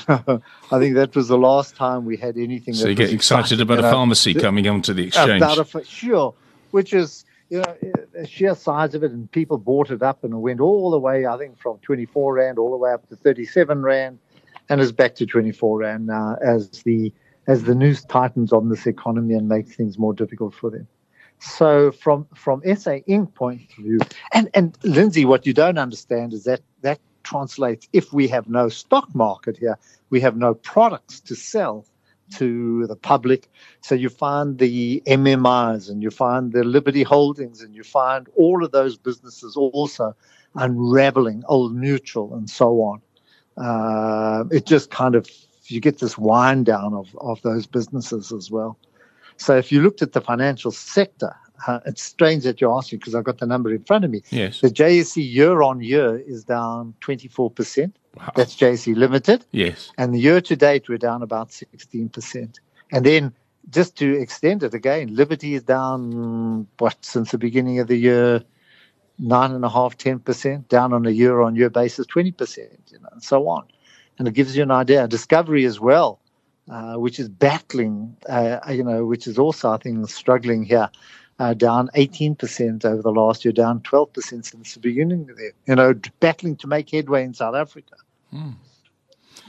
I 0.08 0.78
think 0.78 0.94
that 0.94 1.14
was 1.14 1.28
the 1.28 1.38
last 1.38 1.76
time 1.76 2.04
we 2.04 2.16
had 2.16 2.36
anything. 2.36 2.74
So 2.74 2.88
you 2.88 2.94
get 2.94 3.12
excited 3.12 3.60
about 3.60 3.78
a 3.78 3.82
know, 3.82 3.90
pharmacy 3.90 4.34
coming 4.34 4.68
onto 4.68 4.92
the 4.92 5.06
exchange. 5.06 5.42
About 5.42 5.74
a, 5.74 5.84
sure, 5.84 6.34
which 6.70 6.92
is 6.92 7.24
you 7.50 7.58
know 7.58 7.76
the 8.12 8.26
sheer 8.26 8.54
size 8.54 8.94
of 8.94 9.02
it, 9.04 9.12
and 9.12 9.30
people 9.30 9.58
bought 9.58 9.90
it 9.90 10.02
up, 10.02 10.24
and 10.24 10.32
it 10.32 10.38
went 10.38 10.60
all 10.60 10.90
the 10.90 10.98
way. 10.98 11.26
I 11.26 11.36
think 11.38 11.58
from 11.58 11.78
24 11.78 12.34
rand 12.34 12.58
all 12.58 12.70
the 12.70 12.76
way 12.76 12.92
up 12.92 13.08
to 13.08 13.16
37 13.16 13.82
rand, 13.82 14.18
and 14.68 14.80
is 14.80 14.92
back 14.92 15.14
to 15.16 15.26
24 15.26 15.78
rand 15.78 16.06
now 16.06 16.36
as 16.42 16.70
the 16.82 17.12
as 17.46 17.64
the 17.64 17.74
news 17.74 18.04
tightens 18.04 18.52
on 18.52 18.68
this 18.68 18.86
economy 18.86 19.34
and 19.34 19.48
makes 19.48 19.76
things 19.76 19.98
more 19.98 20.14
difficult 20.14 20.54
for 20.54 20.70
them. 20.70 20.86
So 21.40 21.92
from 21.92 22.26
from 22.34 22.62
SA 22.62 23.00
Inc. 23.08 23.34
point 23.34 23.62
of 23.78 23.84
view, 23.84 23.98
and 24.32 24.48
and 24.54 24.76
Lindsay, 24.82 25.24
what 25.24 25.46
you 25.46 25.52
don't 25.52 25.78
understand 25.78 26.32
is 26.32 26.44
that 26.44 26.60
that 26.80 27.00
translates 27.24 27.88
if 27.92 28.12
we 28.12 28.28
have 28.28 28.48
no 28.48 28.68
stock 28.68 29.12
market 29.14 29.56
here, 29.56 29.78
we 30.10 30.20
have 30.20 30.36
no 30.36 30.54
products 30.54 31.20
to 31.20 31.34
sell 31.34 31.84
to 32.36 32.86
the 32.86 32.96
public. 32.96 33.50
So 33.80 33.94
you 33.94 34.08
find 34.08 34.58
the 34.58 35.02
MMIs 35.06 35.90
and 35.90 36.02
you 36.02 36.10
find 36.10 36.52
the 36.52 36.64
Liberty 36.64 37.02
Holdings 37.02 37.60
and 37.60 37.74
you 37.74 37.82
find 37.82 38.28
all 38.36 38.64
of 38.64 38.72
those 38.72 38.96
businesses 38.96 39.56
also 39.56 40.14
unraveling, 40.54 41.42
Old 41.48 41.74
Mutual 41.74 42.34
and 42.34 42.48
so 42.48 42.80
on. 42.80 43.02
Uh, 43.56 44.44
it 44.50 44.66
just 44.66 44.90
kind 44.90 45.14
of, 45.14 45.28
you 45.66 45.80
get 45.80 45.98
this 45.98 46.18
wind 46.18 46.66
down 46.66 46.94
of, 46.94 47.14
of 47.20 47.40
those 47.42 47.66
businesses 47.66 48.32
as 48.32 48.50
well. 48.50 48.78
So 49.36 49.56
if 49.56 49.72
you 49.72 49.82
looked 49.82 50.02
at 50.02 50.12
the 50.12 50.20
financial 50.20 50.70
sector, 50.70 51.34
uh, 51.66 51.80
it's 51.86 52.02
strange 52.02 52.44
that 52.44 52.60
you're 52.60 52.76
asking 52.76 52.98
because 52.98 53.14
I've 53.14 53.24
got 53.24 53.38
the 53.38 53.46
number 53.46 53.72
in 53.72 53.82
front 53.84 54.04
of 54.04 54.10
me. 54.10 54.22
Yes. 54.30 54.60
The 54.60 54.68
JSE 54.68 55.32
year 55.32 55.62
on 55.62 55.80
year 55.80 56.18
is 56.18 56.44
down 56.44 56.94
24%. 57.00 57.92
Wow. 58.16 58.32
That's 58.36 58.54
JSE 58.54 58.94
Limited. 58.96 59.44
Yes. 59.52 59.90
And 59.98 60.14
the 60.14 60.18
year 60.18 60.40
to 60.40 60.56
date, 60.56 60.88
we're 60.88 60.98
down 60.98 61.22
about 61.22 61.50
16%. 61.50 62.58
And 62.92 63.06
then 63.06 63.32
just 63.70 63.96
to 63.96 64.20
extend 64.20 64.62
it 64.62 64.74
again, 64.74 65.14
Liberty 65.14 65.54
is 65.54 65.62
down, 65.62 66.66
what, 66.78 66.96
since 67.04 67.30
the 67.30 67.38
beginning 67.38 67.78
of 67.78 67.88
the 67.88 67.96
year, 67.96 68.42
nine 69.18 69.52
and 69.52 69.64
a 69.64 69.68
half, 69.68 69.96
10%, 69.96 70.68
down 70.68 70.92
on 70.92 71.06
a 71.06 71.10
year 71.10 71.40
on 71.40 71.56
year 71.56 71.70
basis, 71.70 72.06
20%, 72.06 72.58
you 72.92 72.98
know, 73.00 73.08
and 73.12 73.22
so 73.22 73.48
on. 73.48 73.64
And 74.18 74.28
it 74.28 74.34
gives 74.34 74.56
you 74.56 74.62
an 74.62 74.70
idea. 74.70 75.08
Discovery 75.08 75.64
as 75.64 75.80
well, 75.80 76.20
uh, 76.70 76.94
which 76.94 77.18
is 77.18 77.28
battling, 77.28 78.16
uh, 78.28 78.60
you 78.68 78.84
know, 78.84 79.06
which 79.06 79.26
is 79.26 79.38
also, 79.38 79.70
I 79.70 79.78
think, 79.78 80.08
struggling 80.08 80.62
here 80.62 80.88
uh, 81.38 81.54
down 81.54 81.90
18% 81.96 82.84
over 82.84 83.02
the 83.02 83.10
last 83.10 83.44
year, 83.44 83.52
down 83.52 83.80
12% 83.80 84.44
since 84.44 84.74
the 84.74 84.80
beginning 84.80 85.28
of 85.30 85.36
the 85.36 85.50
you 85.66 85.74
know, 85.74 85.94
battling 86.20 86.56
to 86.56 86.66
make 86.66 86.90
headway 86.90 87.24
in 87.24 87.34
South 87.34 87.54
Africa. 87.54 87.96
Hmm. 88.30 88.50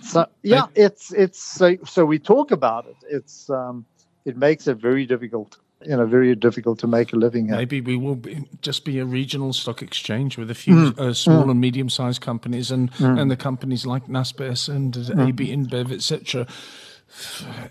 So 0.02 0.28
yeah, 0.44 0.68
it's 0.76 1.12
it's 1.14 1.42
so 1.42 1.78
so 1.84 2.06
we 2.06 2.20
talk 2.20 2.52
about 2.52 2.86
it. 2.86 2.96
It's 3.10 3.50
um, 3.50 3.86
it 4.24 4.38
makes 4.38 4.68
it 4.68 4.76
very 4.76 5.06
difficult, 5.06 5.58
you 5.82 5.98
know, 5.98 6.06
very 6.06 6.36
difficult 6.36 6.78
to 6.80 6.88
make 6.88 7.12
a 7.12 7.16
living. 7.16 7.48
Here. 7.48 7.56
Maybe 7.56 7.82
we 7.82 7.98
will 7.98 8.16
be, 8.16 8.48
just 8.62 8.86
be 8.86 9.00
a 9.00 9.06
regional 9.06 9.52
stock 9.52 9.82
exchange 9.82 10.38
with 10.38 10.52
a 10.52 10.56
few 10.56 10.92
mm. 10.92 11.00
uh, 11.00 11.14
small 11.14 11.46
mm. 11.46 11.52
and 11.52 11.62
medium 11.62 11.90
sized 11.90 12.22
companies 12.22 12.70
and 12.70 12.92
mm. 12.94 13.20
and 13.20 13.32
the 13.32 13.38
companies 13.38 13.88
like 13.88 14.06
Naspers 14.06 14.70
and 14.70 14.96
uh, 14.96 15.24
AB 15.24 15.48
InBev, 15.48 15.92
etc 15.92 16.46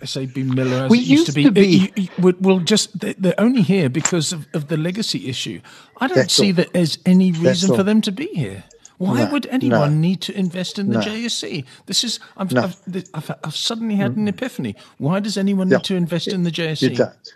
SAB 0.03 0.37
Miller 0.37 0.85
as 0.85 0.91
we 0.91 0.99
it 0.99 1.01
used, 1.01 1.09
used 1.09 1.25
to 1.27 1.51
be. 1.51 1.87
To 1.87 1.93
be. 1.93 2.09
will 2.19 2.59
just 2.59 2.99
they're 2.99 3.39
only 3.39 3.61
here 3.61 3.89
because 3.89 4.33
of, 4.33 4.47
of 4.53 4.67
the 4.67 4.77
legacy 4.77 5.29
issue. 5.29 5.61
I 5.97 6.07
don't 6.07 6.17
That's 6.17 6.33
see 6.33 6.47
all. 6.47 6.55
that 6.55 6.73
there's 6.73 6.97
any 7.05 7.31
reason 7.31 7.75
for 7.75 7.83
them 7.83 8.01
to 8.01 8.11
be 8.11 8.27
here. 8.27 8.63
Why 8.97 9.25
no, 9.25 9.31
would 9.31 9.45
anyone 9.47 9.95
no. 9.95 10.07
need 10.07 10.21
to 10.21 10.37
invest 10.37 10.79
in 10.79 10.89
the 10.89 10.99
no. 10.99 11.05
JSE? 11.05 11.65
This 11.85 12.03
is 12.03 12.19
I've, 12.37 12.51
no. 12.53 12.63
I've, 12.63 13.03
I've, 13.13 13.31
I've, 13.43 13.55
suddenly 13.55 13.95
had 13.95 14.15
an 14.15 14.27
epiphany. 14.27 14.75
Why 14.99 15.19
does 15.19 15.37
anyone 15.37 15.69
yeah. 15.69 15.77
need 15.77 15.83
to 15.85 15.95
invest 15.95 16.29
in 16.29 16.43
the 16.43 16.51
JSE? 16.51 16.89
You 16.89 16.95
don't. 16.95 17.33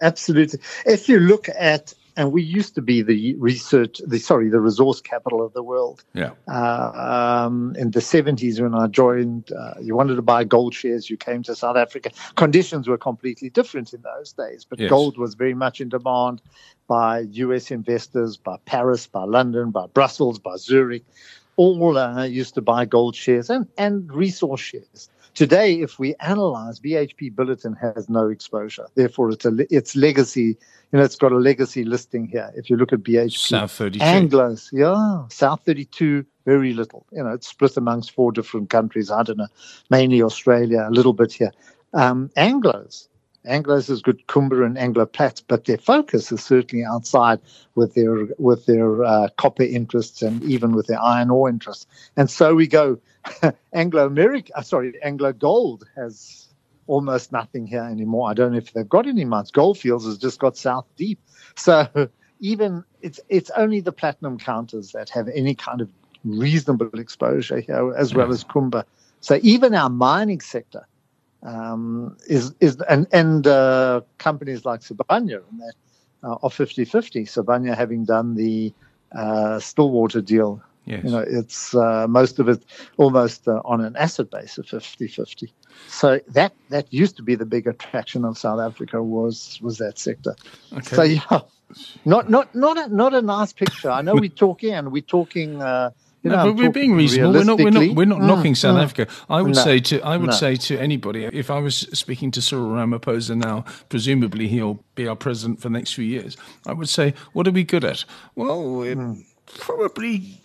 Absolutely. 0.00 0.60
If 0.86 1.08
you 1.08 1.20
look 1.20 1.48
at 1.50 1.92
and 2.16 2.32
we 2.32 2.42
used 2.42 2.74
to 2.76 2.82
be 2.82 3.02
the 3.02 3.34
research, 3.36 4.00
the 4.06 4.18
sorry, 4.18 4.48
the 4.48 4.60
resource 4.60 5.00
capital 5.00 5.44
of 5.44 5.52
the 5.52 5.62
world. 5.62 6.04
Yeah. 6.14 6.30
Uh, 6.46 7.44
um, 7.46 7.74
in 7.76 7.90
the 7.90 8.00
seventies, 8.00 8.60
when 8.60 8.74
I 8.74 8.86
joined, 8.86 9.50
uh, 9.52 9.74
you 9.80 9.96
wanted 9.96 10.16
to 10.16 10.22
buy 10.22 10.44
gold 10.44 10.74
shares. 10.74 11.10
You 11.10 11.16
came 11.16 11.42
to 11.44 11.56
South 11.56 11.76
Africa. 11.76 12.10
Conditions 12.36 12.86
were 12.86 12.98
completely 12.98 13.50
different 13.50 13.92
in 13.92 14.02
those 14.02 14.32
days, 14.32 14.64
but 14.68 14.78
yes. 14.78 14.90
gold 14.90 15.18
was 15.18 15.34
very 15.34 15.54
much 15.54 15.80
in 15.80 15.88
demand 15.88 16.40
by 16.86 17.20
U.S. 17.20 17.70
investors, 17.70 18.36
by 18.36 18.56
Paris, 18.64 19.06
by 19.06 19.24
London, 19.24 19.70
by 19.70 19.86
Brussels, 19.86 20.38
by 20.38 20.56
Zurich. 20.56 21.04
All 21.56 21.96
uh, 21.96 22.24
used 22.24 22.54
to 22.54 22.62
buy 22.62 22.84
gold 22.84 23.14
shares 23.14 23.50
and 23.50 23.66
and 23.78 24.12
resource 24.12 24.60
shares. 24.60 25.08
Today, 25.34 25.80
if 25.80 25.98
we 25.98 26.14
analyze, 26.20 26.78
BHP 26.78 27.34
Billiton 27.34 27.76
has 27.80 28.08
no 28.08 28.28
exposure. 28.28 28.86
Therefore, 28.94 29.30
it's, 29.30 29.44
a, 29.44 29.52
its 29.74 29.96
legacy, 29.96 30.56
you 30.92 30.98
know, 30.98 31.02
it's 31.02 31.16
got 31.16 31.32
a 31.32 31.36
legacy 31.36 31.84
listing 31.84 32.28
here. 32.28 32.52
If 32.54 32.70
you 32.70 32.76
look 32.76 32.92
at 32.92 33.00
BHP. 33.00 33.36
South 33.36 33.72
32. 33.72 34.04
Anglos, 34.04 34.68
yeah. 34.72 35.26
South 35.28 35.62
32, 35.64 36.24
very 36.44 36.72
little. 36.72 37.04
You 37.10 37.24
know, 37.24 37.30
it's 37.30 37.48
split 37.48 37.76
amongst 37.76 38.12
four 38.12 38.30
different 38.30 38.70
countries. 38.70 39.10
I 39.10 39.24
don't 39.24 39.38
know, 39.38 39.48
mainly 39.90 40.22
Australia, 40.22 40.86
a 40.88 40.92
little 40.92 41.12
bit 41.12 41.32
here. 41.32 41.52
Um, 41.94 42.30
Anglos, 42.36 43.08
Anglos 43.46 43.90
is 43.90 44.02
good 44.02 44.26
Kumba 44.26 44.64
and 44.64 44.78
Anglo 44.78 45.06
Plat, 45.06 45.42
but 45.48 45.64
their 45.64 45.78
focus 45.78 46.32
is 46.32 46.42
certainly 46.42 46.84
outside 46.84 47.40
with 47.74 47.94
their 47.94 48.26
with 48.38 48.66
their 48.66 49.04
uh, 49.04 49.28
copper 49.36 49.64
interests 49.64 50.22
and 50.22 50.42
even 50.44 50.72
with 50.74 50.86
their 50.86 51.00
iron 51.00 51.30
ore 51.30 51.48
interests. 51.48 51.86
And 52.16 52.30
so 52.30 52.54
we 52.54 52.66
go. 52.66 52.98
Anglo 53.72 54.06
America, 54.06 54.52
uh, 54.56 54.62
sorry, 54.62 54.94
Anglo 55.02 55.32
Gold 55.32 55.88
has 55.96 56.48
almost 56.86 57.32
nothing 57.32 57.66
here 57.66 57.82
anymore. 57.82 58.30
I 58.30 58.34
don't 58.34 58.52
know 58.52 58.58
if 58.58 58.72
they've 58.72 58.88
got 58.88 59.06
any 59.06 59.24
mines. 59.24 59.50
Goldfields 59.50 60.04
has 60.04 60.18
just 60.18 60.38
got 60.38 60.56
South 60.56 60.86
Deep. 60.96 61.18
So 61.56 61.88
even 62.40 62.84
it's 63.00 63.20
it's 63.28 63.50
only 63.56 63.80
the 63.80 63.92
platinum 63.92 64.38
counters 64.38 64.92
that 64.92 65.10
have 65.10 65.28
any 65.28 65.54
kind 65.54 65.80
of 65.80 65.90
reasonable 66.24 66.98
exposure 66.98 67.60
here, 67.60 67.94
as 67.96 68.14
well 68.14 68.30
as 68.30 68.44
Kumba. 68.44 68.84
So 69.20 69.38
even 69.42 69.74
our 69.74 69.90
mining 69.90 70.40
sector 70.40 70.86
um, 71.42 72.16
is 72.28 72.54
is 72.60 72.80
and 72.88 73.06
and 73.12 73.46
uh, 73.46 74.02
companies 74.18 74.64
like 74.64 74.80
Sibanye 74.80 75.42
and 75.50 75.60
that 75.60 75.74
uh, 76.22 76.36
are 76.42 76.50
50-50. 76.50 77.22
Sibanye 77.22 77.76
having 77.76 78.04
done 78.04 78.34
the 78.34 78.72
uh, 79.14 79.58
Stillwater 79.58 80.20
deal. 80.20 80.62
Yes. 80.86 81.04
You 81.04 81.10
know, 81.10 81.24
it's 81.26 81.74
uh, 81.74 82.06
most 82.08 82.38
of 82.38 82.48
it 82.48 82.64
almost 82.98 83.48
uh, 83.48 83.62
on 83.64 83.80
an 83.80 83.96
asset 83.96 84.30
base 84.30 84.58
of 84.58 84.66
50-50. 84.66 85.50
So 85.88 86.20
that 86.28 86.52
that 86.68 86.92
used 86.92 87.16
to 87.16 87.22
be 87.22 87.34
the 87.34 87.46
big 87.46 87.66
attraction 87.66 88.24
of 88.24 88.38
South 88.38 88.60
Africa 88.60 89.02
was 89.02 89.58
was 89.60 89.78
that 89.78 89.98
sector. 89.98 90.36
Okay. 90.72 90.96
So 90.96 91.02
yeah, 91.02 91.40
not 92.04 92.30
not 92.30 92.54
not 92.54 92.78
a, 92.78 92.94
not 92.94 93.14
a 93.14 93.22
nice 93.22 93.52
picture. 93.52 93.90
I 93.90 94.02
know 94.02 94.14
we're 94.14 94.28
talking 94.46 94.72
and 94.72 94.92
we're 94.92 95.02
talking 95.02 95.62
uh, 95.62 95.90
you 96.24 96.30
know, 96.30 96.36
no, 96.36 96.52
but 96.52 96.56
we're 96.56 96.70
being 96.70 96.94
reasonable. 96.94 97.34
We're 97.34 97.44
not. 97.44 97.58
We're 97.58 97.70
not. 97.70 97.96
We're 97.96 98.06
not 98.06 98.20
mm, 98.20 98.26
knocking 98.26 98.54
South 98.54 98.78
mm, 98.78 98.82
Africa. 98.82 99.06
I 99.28 99.42
would 99.42 99.54
no, 99.54 99.62
say 99.62 99.78
to. 99.80 100.00
I 100.00 100.16
would 100.16 100.30
no. 100.30 100.32
say 100.32 100.56
to 100.56 100.78
anybody, 100.78 101.24
if 101.24 101.50
I 101.50 101.58
was 101.58 101.76
speaking 101.92 102.30
to 102.30 102.40
Cyril 102.40 102.68
Ramaphosa 102.68 103.36
now, 103.36 103.66
presumably 103.90 104.48
he'll 104.48 104.82
be 104.94 105.06
our 105.06 105.16
president 105.16 105.60
for 105.60 105.68
the 105.68 105.74
next 105.74 105.92
few 105.92 106.04
years. 106.04 106.38
I 106.66 106.72
would 106.72 106.88
say, 106.88 107.12
what 107.34 107.46
are 107.46 107.50
we 107.50 107.62
good 107.62 107.84
at? 107.84 108.06
Well, 108.34 108.62
mm. 108.62 109.22
Probably. 109.58 110.40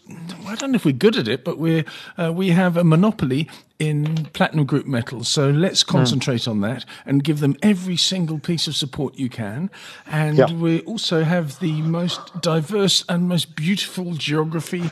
I 0.47 0.55
don't 0.55 0.71
know 0.71 0.77
if 0.77 0.85
we're 0.85 0.91
good 0.91 1.15
at 1.15 1.27
it, 1.27 1.43
but 1.43 1.57
we 1.57 1.85
uh, 2.17 2.31
we 2.33 2.49
have 2.49 2.77
a 2.77 2.83
monopoly 2.83 3.49
in 3.77 4.25
platinum 4.33 4.65
group 4.65 4.85
metals. 4.85 5.27
So 5.27 5.49
let's 5.49 5.83
mm. 5.83 5.87
concentrate 5.87 6.47
on 6.47 6.61
that 6.61 6.85
and 7.05 7.23
give 7.23 7.39
them 7.39 7.55
every 7.61 7.97
single 7.97 8.39
piece 8.39 8.67
of 8.67 8.75
support 8.75 9.15
you 9.15 9.29
can. 9.29 9.69
And 10.07 10.37
yeah. 10.37 10.51
we 10.51 10.81
also 10.81 11.23
have 11.23 11.59
the 11.59 11.81
most 11.81 12.41
diverse 12.41 13.05
and 13.07 13.27
most 13.27 13.55
beautiful 13.55 14.13
geography 14.13 14.89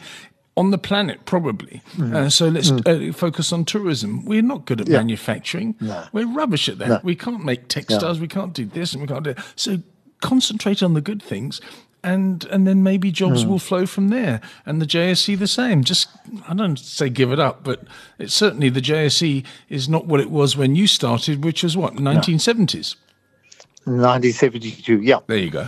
on 0.55 0.71
the 0.71 0.77
planet, 0.77 1.25
probably. 1.25 1.81
Mm. 1.95 2.15
Uh, 2.15 2.29
so 2.29 2.47
let's 2.47 2.71
mm. 2.71 3.09
uh, 3.09 3.13
focus 3.13 3.53
on 3.53 3.65
tourism. 3.65 4.25
We're 4.25 4.41
not 4.41 4.65
good 4.65 4.81
at 4.81 4.87
yeah. 4.87 4.97
manufacturing. 4.97 5.75
No. 5.79 6.05
We're 6.11 6.27
rubbish 6.27 6.67
at 6.67 6.79
that. 6.79 6.87
No. 6.87 6.99
We 7.03 7.15
can't 7.15 7.45
make 7.45 7.67
textiles. 7.67 8.17
No. 8.17 8.21
We 8.21 8.27
can't 8.27 8.53
do 8.53 8.65
this, 8.65 8.93
and 8.93 9.01
we 9.01 9.07
can't 9.07 9.23
do. 9.23 9.29
It. 9.31 9.37
So 9.55 9.79
concentrate 10.21 10.81
on 10.81 10.95
the 10.95 11.01
good 11.01 11.21
things, 11.21 11.61
and 12.07 12.45
and 12.45 12.65
then 12.65 12.83
maybe 12.83 13.11
jobs 13.11 13.43
mm. 13.43 13.49
will 13.49 13.59
flow 13.59 13.85
from 13.85 14.07
there. 14.07 14.39
And 14.65 14.81
the 14.81 14.85
JSE 14.85 15.37
the 15.37 15.47
same. 15.47 15.83
Just 15.83 16.09
I 16.47 16.53
don't 16.53 16.79
say 16.79 17.09
give 17.09 17.31
it 17.31 17.39
up, 17.39 17.63
but 17.63 17.83
it's 18.17 18.33
certainly 18.33 18.69
the 18.69 18.81
JSE 18.81 19.45
is 19.69 19.89
not 19.89 20.05
what 20.05 20.19
it 20.19 20.31
was 20.31 20.55
when 20.55 20.75
you 20.75 20.87
started, 20.87 21.43
which 21.43 21.63
was 21.63 21.75
what 21.75 21.95
1970s. 21.95 22.95
1972. 23.85 25.01
Yeah. 25.01 25.19
There 25.27 25.37
you 25.37 25.49
go. 25.49 25.67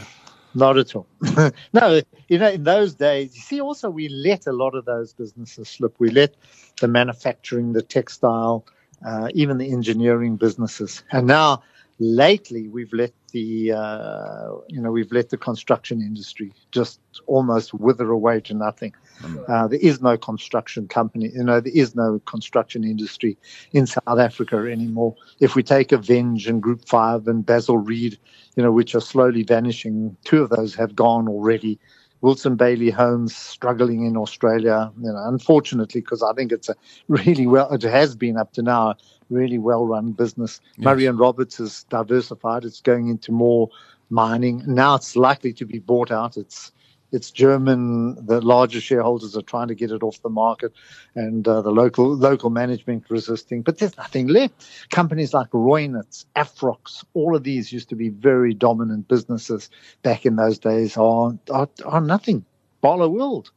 Not 0.56 0.78
at 0.78 0.96
all. 0.96 1.08
no, 1.74 2.02
you 2.28 2.40
know, 2.40 2.50
in 2.50 2.64
those 2.64 2.96
days, 2.96 3.36
you 3.36 3.42
see, 3.42 3.62
also 3.62 3.90
we 3.90 4.10
let 4.10 4.48
a 4.48 4.52
lot 4.52 4.76
of 4.76 4.86
those 4.86 5.14
businesses 5.14 5.70
slip. 5.70 5.96
We 6.00 6.10
let 6.10 6.36
the 6.82 6.88
manufacturing, 6.88 7.74
the 7.74 7.84
textile, 7.84 8.66
uh, 9.06 9.30
even 9.34 9.58
the 9.58 9.72
engineering 9.72 10.38
businesses. 10.38 11.04
And 11.12 11.28
now, 11.28 11.62
lately, 12.00 12.68
we've 12.68 12.94
let 12.94 13.12
the, 13.32 13.74
uh, 13.74 14.52
you 14.68 14.82
know, 14.82 14.92
we've 14.92 15.12
let 15.12 15.30
the 15.30 15.38
construction 15.38 16.02
industry 16.02 16.54
just 16.72 17.00
almost 17.28 17.74
wither 17.74 18.10
away 18.10 18.40
to 18.42 18.54
nothing. 18.54 18.94
Mm. 19.22 19.50
Uh, 19.50 19.68
there 19.68 19.80
is 19.82 20.02
no 20.02 20.18
construction 20.18 20.88
company, 20.88 21.30
you 21.34 21.44
know, 21.44 21.60
there 21.60 21.74
is 21.76 21.96
no 21.96 22.20
construction 22.26 22.84
industry 22.84 23.38
in 23.74 23.86
South 23.86 24.20
Africa 24.20 24.58
anymore. 24.58 25.16
If 25.40 25.56
we 25.56 25.64
take 25.64 25.90
Aveng 25.90 26.48
and 26.48 26.62
Group 26.62 26.88
5 26.88 27.28
and 27.28 27.46
Basil 27.46 27.78
Read, 27.78 28.18
you 28.56 28.64
know, 28.64 28.72
which 28.72 28.96
are 28.96 29.02
slowly 29.02 29.44
vanishing, 29.44 30.16
two 30.24 30.44
of 30.44 30.50
those 30.50 30.76
have 30.76 30.96
gone 30.96 31.28
already. 31.28 31.80
Wilson 32.22 32.56
Bayly 32.56 32.90
Holmes 32.90 33.36
struggling 33.36 34.06
in 34.06 34.18
Australia, 34.18 34.92
you 35.02 35.12
know, 35.12 35.24
unfortunately, 35.26 36.02
because 36.02 36.22
I 36.22 36.34
think 36.34 36.52
it's 36.52 36.68
a 36.68 36.76
really 37.08 37.48
well, 37.48 37.72
it 37.72 37.84
has 37.84 38.16
been 38.16 38.38
up 38.38 38.52
to 38.54 38.62
now, 38.62 38.96
really 39.30 39.58
well 39.58 39.86
run 39.86 40.12
business. 40.12 40.60
Yes. 40.78 40.86
Murray 40.86 41.06
and 41.06 41.20
Roberts 41.20 41.58
has 41.58 41.84
diversified. 41.86 42.66
It's 42.66 42.82
going 42.82 43.10
into 43.10 43.32
more 43.32 43.70
mining. 44.10 44.64
Now 44.66 44.96
it's 44.96 45.16
likely 45.16 45.54
to 45.54 45.66
be 45.66 45.80
bought 45.80 46.12
out. 46.12 46.38
It's 46.38 46.72
it's 47.12 47.32
German. 47.32 48.24
The 48.26 48.40
larger 48.42 48.80
shareholders 48.80 49.36
are 49.36 49.42
trying 49.42 49.68
to 49.70 49.76
get 49.76 49.92
it 49.92 50.04
off 50.04 50.22
the 50.22 50.30
market, 50.30 50.74
and 51.16 51.48
uh, 51.48 51.62
the 51.62 51.72
local 51.72 52.16
local 52.16 52.50
management 52.50 53.06
resisting. 53.10 53.62
But 53.64 53.80
there's 53.80 53.98
nothing 53.98 54.28
left. 54.28 54.90
Companies 54.92 55.34
like 55.34 55.50
Reunert, 55.50 56.26
Afrox, 56.36 57.04
all 57.14 57.36
of 57.36 57.44
these 57.44 57.72
used 57.72 57.90
to 57.90 57.96
be 57.96 58.10
very 58.10 58.54
dominant 58.54 59.08
businesses 59.08 59.70
back 60.04 60.26
in 60.26 60.36
those 60.36 60.60
days. 60.60 60.98
Are 60.98 61.34
are, 61.50 61.70
are 61.86 62.02
nothing. 62.02 62.46
Barloworld, 62.84 63.46
you 63.46 63.52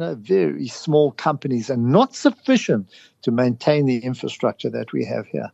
know, 0.00 0.14
very 0.16 0.66
small 0.66 1.12
companies 1.12 1.70
and 1.70 1.92
not 1.92 2.14
sufficient 2.14 2.88
to 3.22 3.30
maintain 3.30 3.86
the 3.86 3.98
infrastructure 3.98 4.70
that 4.70 4.92
we 4.92 5.04
have 5.04 5.26
here. 5.26 5.50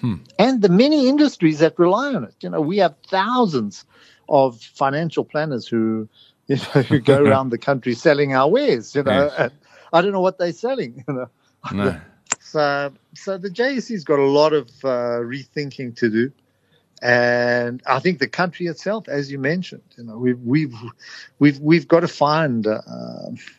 Hmm. 0.00 0.16
And 0.38 0.62
the 0.62 0.68
many 0.68 1.08
industries 1.08 1.58
that 1.58 1.78
rely 1.78 2.14
on 2.14 2.24
it. 2.24 2.34
You 2.40 2.50
know, 2.50 2.60
we 2.60 2.78
have 2.78 2.94
thousands 3.08 3.84
of 4.28 4.60
financial 4.60 5.24
planners 5.24 5.66
who 5.66 6.08
you 6.46 6.56
know, 6.56 6.82
who 6.82 7.00
go 7.00 7.22
around 7.24 7.50
the 7.50 7.58
country 7.58 7.94
selling 7.94 8.34
our 8.34 8.48
wares. 8.48 8.94
You 8.94 9.02
know, 9.02 9.30
yes. 9.38 9.50
I 9.92 10.00
don't 10.00 10.12
know 10.12 10.20
what 10.20 10.38
they're 10.38 10.52
selling. 10.52 11.04
You 11.06 11.14
know, 11.14 11.30
no. 11.72 12.00
so 12.40 12.92
so 13.14 13.38
the 13.38 13.50
JSE's 13.50 14.04
got 14.04 14.18
a 14.18 14.26
lot 14.26 14.52
of 14.52 14.68
uh, 14.82 15.20
rethinking 15.22 15.96
to 15.96 16.10
do, 16.10 16.32
and 17.02 17.82
I 17.86 17.98
think 17.98 18.18
the 18.18 18.28
country 18.28 18.66
itself, 18.66 19.08
as 19.08 19.30
you 19.30 19.38
mentioned, 19.38 19.82
you 19.96 20.04
know, 20.04 20.18
we've 20.18 20.40
we've 20.40 20.74
we've 21.38 21.58
we've 21.60 21.88
got 21.88 22.00
to 22.00 22.08
find, 22.08 22.66
uh, 22.66 22.80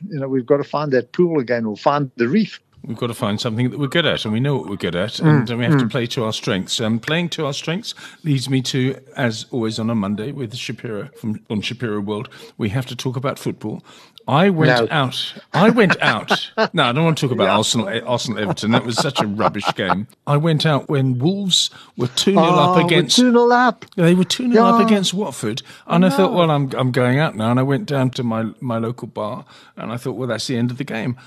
you 0.07 0.19
know, 0.19 0.27
we've 0.27 0.45
got 0.45 0.57
to 0.57 0.63
find 0.63 0.91
that 0.91 1.11
pool 1.11 1.39
again. 1.39 1.65
We'll 1.65 1.75
find 1.75 2.11
the 2.17 2.27
reef. 2.27 2.59
We've 2.85 2.97
got 2.97 3.07
to 3.07 3.13
find 3.13 3.39
something 3.39 3.69
that 3.69 3.79
we're 3.79 3.87
good 3.87 4.05
at, 4.05 4.25
and 4.25 4.33
we 4.33 4.39
know 4.39 4.57
what 4.57 4.69
we're 4.69 4.75
good 4.75 4.95
at, 4.95 5.19
and 5.19 5.47
mm, 5.47 5.57
we 5.57 5.63
have 5.65 5.75
mm. 5.75 5.79
to 5.79 5.87
play 5.87 6.07
to 6.07 6.25
our 6.25 6.33
strengths. 6.33 6.81
Um, 6.81 6.99
playing 6.99 7.29
to 7.29 7.45
our 7.45 7.53
strengths 7.53 7.93
leads 8.23 8.49
me 8.49 8.61
to, 8.63 8.99
as 9.15 9.45
always 9.51 9.77
on 9.77 9.89
a 9.89 9.95
Monday 9.95 10.31
with 10.31 10.55
Shapiro 10.55 11.09
from 11.15 11.39
on 11.49 11.61
Shapiro 11.61 11.99
World, 11.99 12.29
we 12.57 12.69
have 12.69 12.87
to 12.87 12.95
talk 12.95 13.15
about 13.15 13.37
football. 13.37 13.83
I 14.27 14.49
went 14.49 14.89
no. 14.89 14.95
out. 14.95 15.33
I 15.53 15.69
went 15.69 15.99
out. 16.01 16.51
no, 16.73 16.83
I 16.83 16.91
don't 16.91 17.03
want 17.03 17.17
to 17.17 17.27
talk 17.27 17.33
about 17.33 17.45
yeah. 17.45 17.57
Arsenal, 17.57 18.07
Arsenal 18.07 18.39
Everton. 18.39 18.71
That 18.71 18.85
was 18.85 18.97
such 18.97 19.19
a 19.21 19.27
rubbish 19.27 19.65
game. 19.75 20.07
I 20.27 20.37
went 20.37 20.65
out 20.65 20.89
when 20.89 21.19
Wolves 21.19 21.69
were 21.97 22.07
2 22.07 22.31
0 22.31 22.43
oh, 22.43 22.73
up 22.73 22.85
against. 22.85 23.15
2 23.15 23.31
0 23.31 23.51
up. 23.51 23.85
They 23.95 24.13
were 24.13 24.23
2 24.23 24.51
0 24.51 24.55
yeah. 24.55 24.73
up 24.73 24.85
against 24.85 25.13
Watford. 25.13 25.61
And 25.87 26.05
I 26.05 26.09
thought, 26.09 26.33
well, 26.33 26.51
I'm, 26.51 26.71
I'm 26.77 26.91
going 26.91 27.19
out 27.19 27.35
now. 27.35 27.51
And 27.51 27.59
I 27.59 27.63
went 27.63 27.87
down 27.87 28.11
to 28.11 28.23
my, 28.23 28.51
my 28.59 28.77
local 28.77 29.07
bar 29.07 29.45
and 29.75 29.91
I 29.91 29.97
thought, 29.97 30.13
well, 30.13 30.27
that's 30.27 30.47
the 30.47 30.57
end 30.57 30.71
of 30.71 30.77
the 30.77 30.83
game. 30.83 31.17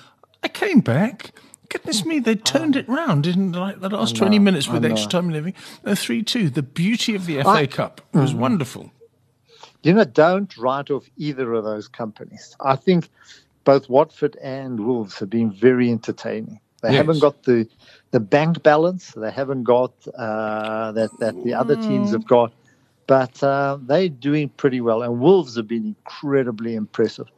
I 0.43 0.49
came 0.49 0.81
back. 0.81 1.33
Goodness 1.69 2.05
me, 2.05 2.19
they 2.19 2.35
turned 2.35 2.77
it 2.77 2.89
round 2.89 3.27
in 3.27 3.53
like 3.53 3.81
the 3.81 3.89
last 3.89 4.17
20 4.17 4.39
minutes 4.39 4.69
with 4.69 4.85
extra 4.85 5.11
time 5.11 5.31
living. 5.31 5.55
3 5.87 6.23
2. 6.23 6.51
The 6.51 6.63
beauty 6.63 7.15
of 7.15 7.27
the 7.27 7.43
FA 7.43 7.49
I, 7.49 7.67
Cup 7.67 8.01
was 8.13 8.33
mm. 8.33 8.39
wonderful. 8.39 8.93
You 9.83 9.93
know, 9.93 10.05
don't 10.05 10.57
write 10.57 10.91
off 10.91 11.05
either 11.17 11.53
of 11.53 11.65
those 11.65 11.89
companies. 11.89 12.57
I 12.61 12.77
think 12.77 13.09
both 13.65 13.89
Watford 13.89 14.37
and 14.43 14.81
Wolves 14.81 15.19
have 15.19 15.31
been 15.31 15.51
very 15.51 15.91
entertaining. 15.91 16.61
They 16.83 16.91
yes. 16.91 16.99
haven't 16.99 17.21
got 17.21 17.43
the 17.45 17.69
the 18.11 18.21
bank 18.21 18.63
balance. 18.63 19.13
They 19.13 19.31
haven't 19.31 19.65
got 19.65 19.93
uh, 20.17 20.93
that 20.93 21.11
that 21.19 21.43
the 21.45 21.55
other 21.55 21.77
teams 21.77 22.13
have 22.13 22.27
got, 22.27 22.53
but 23.07 23.43
uh, 23.43 23.79
they're 23.81 24.09
doing 24.09 24.51
pretty 24.51 24.81
well. 24.81 25.03
And 25.03 25.19
Wolves 25.19 25.57
have 25.57 25.67
been 25.67 25.87
incredibly 25.87 26.75
impressive. 26.75 27.29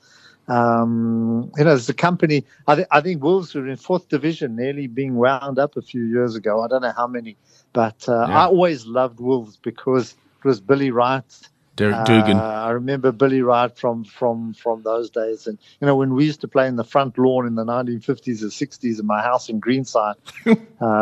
Um, 0.48 1.50
you 1.56 1.64
know, 1.64 1.72
as 1.72 1.88
a 1.88 1.94
company, 1.94 2.44
I, 2.66 2.76
th- 2.76 2.88
I 2.90 3.00
think 3.00 3.22
Wolves 3.22 3.54
were 3.54 3.66
in 3.66 3.76
fourth 3.76 4.08
division, 4.08 4.56
nearly 4.56 4.86
being 4.86 5.16
wound 5.16 5.58
up 5.58 5.76
a 5.76 5.82
few 5.82 6.04
years 6.04 6.36
ago. 6.36 6.62
I 6.62 6.68
don't 6.68 6.82
know 6.82 6.92
how 6.96 7.06
many, 7.06 7.36
but 7.72 8.08
uh, 8.08 8.26
yeah. 8.28 8.38
I 8.38 8.44
always 8.46 8.86
loved 8.86 9.18
Wolves 9.18 9.56
because 9.56 10.12
it 10.12 10.44
was 10.44 10.60
Billy 10.60 10.90
Wright. 10.90 11.24
Derek 11.74 12.06
Dougan. 12.06 12.36
Uh, 12.36 12.42
I 12.42 12.70
remember 12.70 13.12
Billy 13.12 13.42
Wright 13.42 13.76
from 13.76 14.04
from 14.04 14.54
from 14.54 14.82
those 14.82 15.10
days, 15.10 15.46
and 15.46 15.58
you 15.78 15.86
know 15.86 15.94
when 15.94 16.14
we 16.14 16.24
used 16.24 16.40
to 16.40 16.48
play 16.48 16.66
in 16.68 16.76
the 16.76 16.84
front 16.84 17.18
lawn 17.18 17.46
in 17.46 17.54
the 17.54 17.66
1950s 17.66 18.42
or 18.42 18.46
60s 18.46 18.98
in 18.98 19.06
my 19.06 19.20
house 19.20 19.50
in 19.50 19.60
Greenside, 19.60 20.14
uh, 20.46 20.54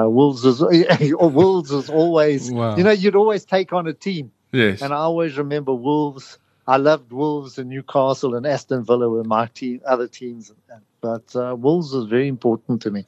Wolves 0.08 0.42
was 0.42 0.60
Wolves 1.12 1.70
was 1.70 1.88
always 1.88 2.50
wow. 2.50 2.76
you 2.76 2.82
know 2.82 2.90
you'd 2.90 3.14
always 3.14 3.44
take 3.44 3.72
on 3.72 3.86
a 3.86 3.92
team. 3.92 4.32
Yes. 4.50 4.82
And 4.82 4.92
I 4.92 4.98
always 4.98 5.38
remember 5.38 5.74
Wolves 5.74 6.38
I 6.66 6.78
loved 6.78 7.12
Wolves 7.12 7.58
and 7.58 7.68
Newcastle 7.68 8.34
and 8.34 8.46
Aston 8.46 8.84
Villa 8.84 9.08
were 9.08 9.24
my 9.24 9.46
team, 9.46 9.80
other 9.86 10.08
teams, 10.08 10.52
but 11.00 11.34
uh, 11.36 11.54
Wolves 11.58 11.92
was 11.92 12.06
very 12.06 12.28
important 12.28 12.80
to 12.82 12.90
me. 12.90 13.04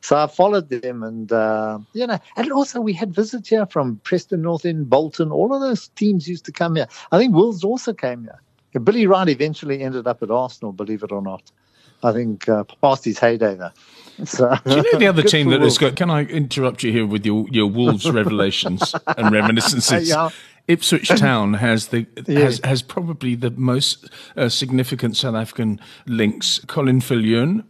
So 0.00 0.16
I 0.16 0.26
followed 0.26 0.68
them, 0.68 1.02
and 1.02 1.32
uh, 1.32 1.78
you 1.92 2.06
know, 2.06 2.18
and 2.36 2.52
also 2.52 2.80
we 2.80 2.92
had 2.92 3.14
visits 3.14 3.48
here 3.48 3.66
from 3.66 4.00
Preston 4.04 4.42
North 4.42 4.64
End, 4.64 4.88
Bolton. 4.88 5.32
All 5.32 5.54
of 5.54 5.60
those 5.60 5.88
teams 5.88 6.28
used 6.28 6.44
to 6.44 6.52
come 6.52 6.76
here. 6.76 6.86
I 7.10 7.18
think 7.18 7.34
Wolves 7.34 7.64
also 7.64 7.92
came 7.92 8.22
here. 8.22 8.40
Billy 8.80 9.06
Wright 9.06 9.28
eventually 9.28 9.80
ended 9.82 10.06
up 10.06 10.22
at 10.22 10.30
Arsenal, 10.30 10.72
believe 10.72 11.02
it 11.02 11.10
or 11.10 11.22
not. 11.22 11.50
I 12.02 12.12
think 12.12 12.48
uh, 12.48 12.64
past 12.82 13.04
his 13.04 13.18
heyday 13.18 13.54
though. 13.54 13.70
So, 14.24 14.56
Do 14.64 14.76
you 14.76 14.92
know 14.92 14.98
the 14.98 15.08
other 15.08 15.22
team 15.22 15.50
that 15.50 15.60
has 15.60 15.76
got? 15.76 15.94
Can 15.96 16.08
I 16.08 16.22
interrupt 16.22 16.82
you 16.82 16.90
here 16.90 17.04
with 17.04 17.26
your 17.26 17.44
your 17.50 17.66
Wolves 17.66 18.10
revelations 18.10 18.94
and 19.06 19.30
reminiscences? 19.40 20.08
yeah. 20.08 20.30
Ipswich 20.68 21.08
Town 21.16 21.54
has 21.54 21.88
the 21.88 22.06
yeah. 22.26 22.40
has, 22.40 22.60
has 22.64 22.82
probably 22.82 23.34
the 23.34 23.50
most 23.50 24.08
uh, 24.36 24.48
significant 24.48 25.16
South 25.16 25.34
African 25.34 25.80
links. 26.06 26.60
Colin 26.66 27.00
Viljoen. 27.00 27.64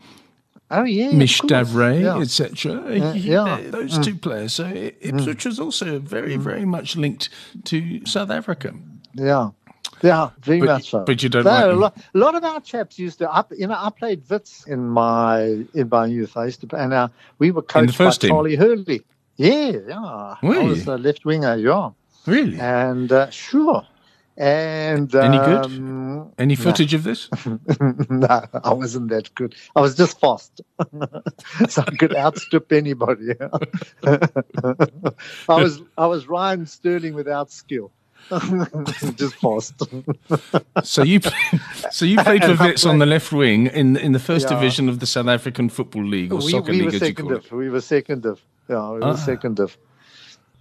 Oh 0.70 0.82
yeah, 0.82 1.12
Mich 1.12 1.40
d'Avray, 1.42 2.02
yeah. 2.02 2.18
etc. 2.18 2.92
Yeah, 2.92 3.12
yeah, 3.12 3.60
those 3.70 3.98
mm. 3.98 4.04
two 4.04 4.16
players. 4.16 4.54
So 4.54 4.64
Ipswich 4.66 5.38
mm. 5.38 5.46
was 5.46 5.60
also 5.60 6.00
very, 6.00 6.36
mm. 6.36 6.40
very 6.40 6.64
much 6.64 6.96
linked 6.96 7.28
to 7.66 8.04
South 8.04 8.30
Africa. 8.30 8.74
Yeah, 9.14 9.50
yeah, 10.02 10.30
very 10.40 10.60
but, 10.60 10.66
much 10.66 10.90
so. 10.90 11.04
But 11.04 11.22
you 11.22 11.28
don't. 11.28 11.44
like 11.44 11.64
a, 11.64 11.68
lot, 11.68 11.96
a 11.96 12.18
lot 12.18 12.34
of 12.34 12.42
our 12.42 12.60
chaps 12.60 12.98
used 12.98 13.18
to. 13.20 13.30
I, 13.30 13.44
you 13.56 13.68
know, 13.68 13.76
I 13.78 13.90
played 13.90 14.28
Wits 14.28 14.66
in 14.66 14.88
my 14.88 15.64
in 15.74 15.88
my 15.88 16.06
youth. 16.06 16.36
I 16.36 16.46
used 16.46 16.68
to, 16.68 16.76
and 16.76 16.92
uh, 16.92 17.08
we 17.38 17.52
were 17.52 17.62
coached 17.62 17.96
by 17.96 18.10
team. 18.10 18.30
Charlie 18.30 18.56
Hurley. 18.56 19.02
Yeah, 19.36 19.72
yeah. 19.86 20.34
Really? 20.42 20.58
I 20.58 20.68
was 20.68 20.86
a 20.86 20.98
left 20.98 21.24
winger. 21.24 21.56
Yeah. 21.56 21.90
Really? 22.26 22.58
And 22.58 23.10
uh, 23.12 23.30
sure. 23.30 23.86
And 24.38 25.14
any 25.14 25.38
um, 25.38 26.24
good? 26.24 26.32
Any 26.38 26.56
footage 26.56 26.92
of 26.92 27.04
this? 27.04 27.30
no, 28.10 28.44
I 28.62 28.74
wasn't 28.74 29.08
that 29.08 29.34
good. 29.34 29.54
I 29.74 29.80
was 29.80 29.94
just 29.96 30.20
fast, 30.20 30.60
so 31.70 31.82
I 31.82 31.96
could 31.96 32.14
outstrip 32.14 32.70
anybody. 32.70 33.32
I 34.04 34.18
was 35.48 35.80
I 35.96 36.06
was 36.06 36.28
Ryan 36.28 36.66
Sterling 36.66 37.14
without 37.14 37.50
skill. 37.50 37.92
just 39.14 39.36
fast. 39.36 39.82
so 40.82 41.02
you, 41.02 41.20
so 41.90 42.04
you 42.04 42.18
played 42.18 42.44
for 42.44 42.56
Wits 42.56 42.84
on 42.84 42.98
the 42.98 43.06
left 43.06 43.32
wing 43.32 43.68
in 43.68 43.96
in 43.96 44.12
the 44.12 44.18
first 44.18 44.50
yeah. 44.50 44.56
division 44.56 44.90
of 44.90 44.98
the 44.98 45.06
South 45.06 45.28
African 45.28 45.70
Football 45.70 46.04
League 46.04 46.32
or 46.32 46.40
we, 46.40 46.50
Soccer 46.50 46.72
we 46.72 46.82
League, 46.82 46.92
were 46.92 46.98
second 46.98 47.30
of, 47.30 47.50
We 47.52 47.70
were 47.70 47.80
second 47.80 48.26
of. 48.26 48.42
Yeah, 48.68 48.90
we 48.90 48.98
were 48.98 49.04
ah. 49.04 49.14
second 49.14 49.60
of. 49.60 49.78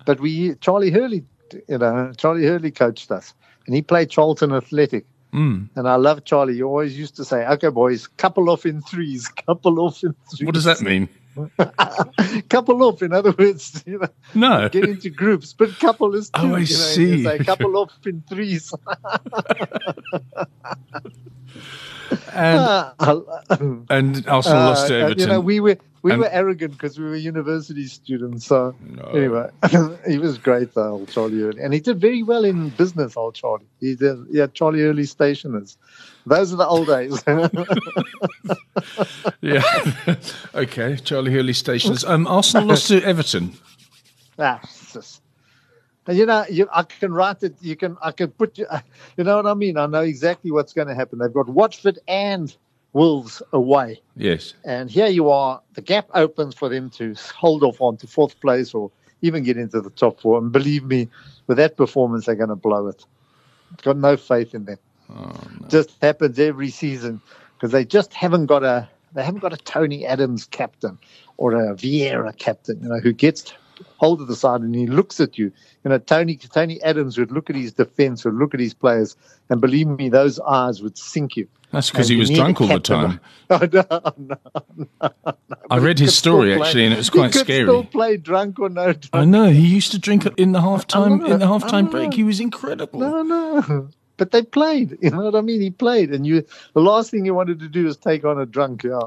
But 0.05 0.21
we 0.21 0.55
Charlie 0.55 0.91
Hurley, 0.91 1.25
you 1.67 1.77
know, 1.77 2.13
Charlie 2.17 2.45
Hurley 2.45 2.71
coached 2.71 3.11
us, 3.11 3.33
and 3.65 3.75
he 3.75 3.81
played 3.81 4.09
Charlton 4.09 4.51
Athletic. 4.51 5.05
Mm. 5.33 5.69
And 5.75 5.87
I 5.87 5.95
love 5.95 6.23
Charlie. 6.23 6.55
He 6.55 6.63
always 6.63 6.97
used 6.97 7.15
to 7.17 7.25
say, 7.25 7.45
"Okay, 7.45 7.69
boys, 7.69 8.07
couple 8.07 8.49
off 8.49 8.65
in 8.65 8.81
threes, 8.81 9.27
couple 9.45 9.79
off 9.79 10.03
in 10.03 10.15
threes." 10.29 10.45
What 10.45 10.53
does 10.53 10.63
that 10.63 10.81
mean? 10.81 11.09
couple 12.49 12.81
off, 12.83 13.01
in 13.01 13.11
other 13.11 13.31
words, 13.31 13.83
you 13.87 13.99
know, 13.99 14.07
no, 14.33 14.69
get 14.69 14.85
into 14.85 15.09
groups, 15.09 15.51
but 15.51 15.77
couple 15.79 16.15
is 16.15 16.29
two. 16.29 16.41
Oh, 16.41 16.55
I 16.55 16.59
you 16.59 16.59
know, 16.59 16.63
see. 16.63 17.23
Say, 17.23 17.39
couple 17.39 17.75
off 17.75 17.91
in 18.05 18.23
threes. 18.29 18.73
And, 22.33 22.93
and 23.89 24.27
Arsenal 24.27 24.59
uh, 24.59 24.65
lost 24.65 24.87
to 24.87 24.95
Everton. 24.95 25.19
You 25.19 25.27
know, 25.27 25.39
we 25.39 25.59
were 25.59 25.77
we 26.05 26.11
and, 26.11 26.21
were 26.21 26.29
arrogant 26.29 26.73
because 26.73 26.99
we 26.99 27.05
were 27.05 27.15
university 27.15 27.87
students. 27.87 28.45
So 28.45 28.75
no. 28.79 29.05
anyway, 29.05 29.49
he 30.07 30.19
was 30.19 30.37
great 30.37 30.75
though, 30.75 30.91
old 30.91 31.09
Charlie 31.09 31.39
Hurley, 31.39 31.63
and 31.63 31.73
he 31.73 31.79
did 31.79 31.99
very 31.99 32.21
well 32.21 32.45
in 32.45 32.69
business. 32.69 33.17
Old 33.17 33.33
Charlie, 33.33 33.65
he 33.79 33.95
did. 33.95 34.23
Yeah, 34.29 34.45
Charlie 34.47 34.81
Hurley 34.81 35.05
stationers. 35.05 35.79
Those 36.27 36.53
are 36.53 36.57
the 36.57 36.67
old 36.67 36.85
days. 36.85 37.23
yeah. 39.41 39.63
okay, 40.53 40.97
Charlie 40.97 41.33
Hurley 41.33 41.53
stationers. 41.53 42.03
Um, 42.03 42.27
Arsenal 42.27 42.69
lost 42.69 42.89
to 42.89 43.03
Everton. 43.03 43.53
Ah, 44.37 44.61
just, 44.93 45.23
you 46.07 46.25
know, 46.25 46.45
you, 46.49 46.67
I 46.71 46.83
can 46.83 47.13
write 47.13 47.43
it. 47.43 47.55
You 47.61 47.75
can, 47.75 47.97
I 48.01 48.11
can 48.11 48.31
put 48.31 48.57
you. 48.57 48.67
You 49.17 49.23
know 49.23 49.37
what 49.37 49.45
I 49.45 49.53
mean? 49.53 49.77
I 49.77 49.85
know 49.85 50.01
exactly 50.01 50.51
what's 50.51 50.73
going 50.73 50.89
to 50.89 50.95
happen. 50.95 51.19
They've 51.19 51.31
got 51.31 51.47
Watford 51.47 51.99
and 52.07 52.53
Wolves 52.91 53.41
away. 53.53 54.01
Yes. 54.17 54.53
And 54.65 54.91
here 54.91 55.07
you 55.07 55.29
are. 55.29 55.61
The 55.73 55.81
gap 55.81 56.09
opens 56.13 56.53
for 56.53 56.67
them 56.67 56.89
to 56.91 57.15
hold 57.33 57.63
off 57.63 57.79
on 57.79 57.95
to 57.97 58.07
fourth 58.07 58.39
place 58.41 58.73
or 58.73 58.91
even 59.21 59.43
get 59.43 59.57
into 59.57 59.79
the 59.79 59.89
top 59.89 60.19
four. 60.19 60.37
And 60.37 60.51
believe 60.51 60.83
me, 60.83 61.07
with 61.47 61.57
that 61.57 61.77
performance, 61.77 62.25
they're 62.25 62.35
going 62.35 62.49
to 62.49 62.55
blow 62.55 62.87
it. 62.87 63.05
Got 63.81 63.97
no 63.97 64.17
faith 64.17 64.53
in 64.53 64.65
them. 64.65 64.77
Oh, 65.09 65.31
no. 65.61 65.67
Just 65.69 65.91
happens 66.01 66.39
every 66.39 66.69
season 66.69 67.21
because 67.53 67.71
they 67.71 67.85
just 67.85 68.13
haven't 68.13 68.47
got 68.47 68.63
a 68.63 68.89
they 69.13 69.23
haven't 69.23 69.39
got 69.39 69.53
a 69.53 69.57
Tony 69.57 70.05
Adams 70.05 70.45
captain 70.45 70.97
or 71.37 71.53
a 71.53 71.73
Vieira 71.73 72.37
captain, 72.37 72.81
you 72.81 72.89
know, 72.89 72.99
who 72.99 73.13
gets 73.13 73.53
hold 74.05 74.27
the 74.27 74.35
side 74.35 74.61
and 74.61 74.75
he 74.75 74.85
looks 74.85 75.19
at 75.19 75.37
you. 75.37 75.51
You 75.83 75.89
know, 75.89 75.97
Tony 75.97 76.35
Tony 76.37 76.81
Adams 76.83 77.17
would 77.17 77.31
look 77.31 77.49
at 77.49 77.55
his 77.55 77.73
defense, 77.73 78.23
would 78.25 78.35
look 78.35 78.53
at 78.53 78.59
his 78.59 78.73
players, 78.73 79.15
and 79.49 79.59
believe 79.59 79.87
me, 79.87 80.09
those 80.09 80.39
eyes 80.41 80.81
would 80.81 80.97
sink 80.97 81.35
you. 81.35 81.47
That's 81.71 81.89
because 81.89 82.07
he 82.07 82.15
was 82.15 82.29
drunk 82.29 82.61
all 82.61 82.67
the 82.67 82.79
time. 82.79 83.19
Oh, 83.49 83.67
no, 83.71 83.85
no, 84.17 84.37
no, 84.77 85.33
I 85.69 85.77
read 85.77 85.99
his 85.99 86.15
story 86.15 86.53
actually, 86.53 86.85
and 86.85 86.93
it 86.93 86.97
was 86.97 87.09
quite 87.09 87.27
he 87.27 87.39
could 87.39 87.47
scary. 87.47 87.65
Still 87.65 87.83
play 87.83 88.17
drunk 88.17 88.59
or 88.59 88.69
no 88.69 88.93
drunk. 88.93 89.09
I 89.13 89.25
know 89.25 89.49
he 89.49 89.67
used 89.67 89.91
to 89.91 89.99
drink 89.99 90.25
in 90.37 90.51
the 90.51 90.59
halftime 90.59 91.27
in 91.27 91.39
the 91.39 91.45
halftime 91.45 91.89
break. 91.91 92.13
He 92.13 92.23
was 92.23 92.39
incredible. 92.39 92.99
No, 92.99 93.23
no 93.23 93.89
but 94.17 94.31
they 94.31 94.41
played. 94.43 94.97
You 95.05 95.11
know 95.11 95.23
what 95.23 95.35
I 95.35 95.41
mean? 95.41 95.61
He 95.61 95.69
played, 95.69 96.11
and 96.11 96.25
you. 96.25 96.43
The 96.73 96.81
last 96.81 97.11
thing 97.11 97.25
you 97.25 97.35
wanted 97.35 97.59
to 97.59 97.67
do 97.67 97.87
is 97.87 97.95
take 97.95 98.25
on 98.25 98.39
a 98.39 98.45
drunk. 98.45 98.83
Yeah, 98.83 98.99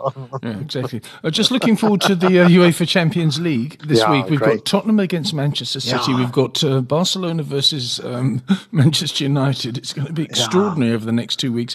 yeah 0.42 0.50
exactly. 0.60 1.02
Uh, 1.24 1.30
just 1.30 1.50
looking 1.50 1.76
forward 1.76 2.02
to 2.02 2.14
the 2.14 2.40
uh, 2.40 2.48
UEFA 2.48 2.86
Champions 2.86 3.40
League 3.40 3.80
this 3.84 3.98
yeah, 3.98 4.12
week. 4.12 4.30
We've 4.30 4.38
great. 4.38 4.58
got 4.58 4.64
Tottenham 4.64 5.00
against 5.00 5.34
Manchester 5.34 5.80
City. 5.80 6.12
Yeah. 6.12 6.18
We've 6.18 6.30
got 6.30 6.62
uh, 6.62 6.82
Barcelona 6.82 7.42
versus 7.42 7.98
um, 8.04 8.42
Manchester 8.70 9.24
United. 9.24 9.76
It's 9.76 9.92
going 9.92 10.06
to 10.06 10.12
be 10.12 10.24
extraordinary 10.24 10.92
over 10.92 11.04
the 11.04 11.12
next 11.12 11.36
two 11.36 11.52
weeks. 11.52 11.74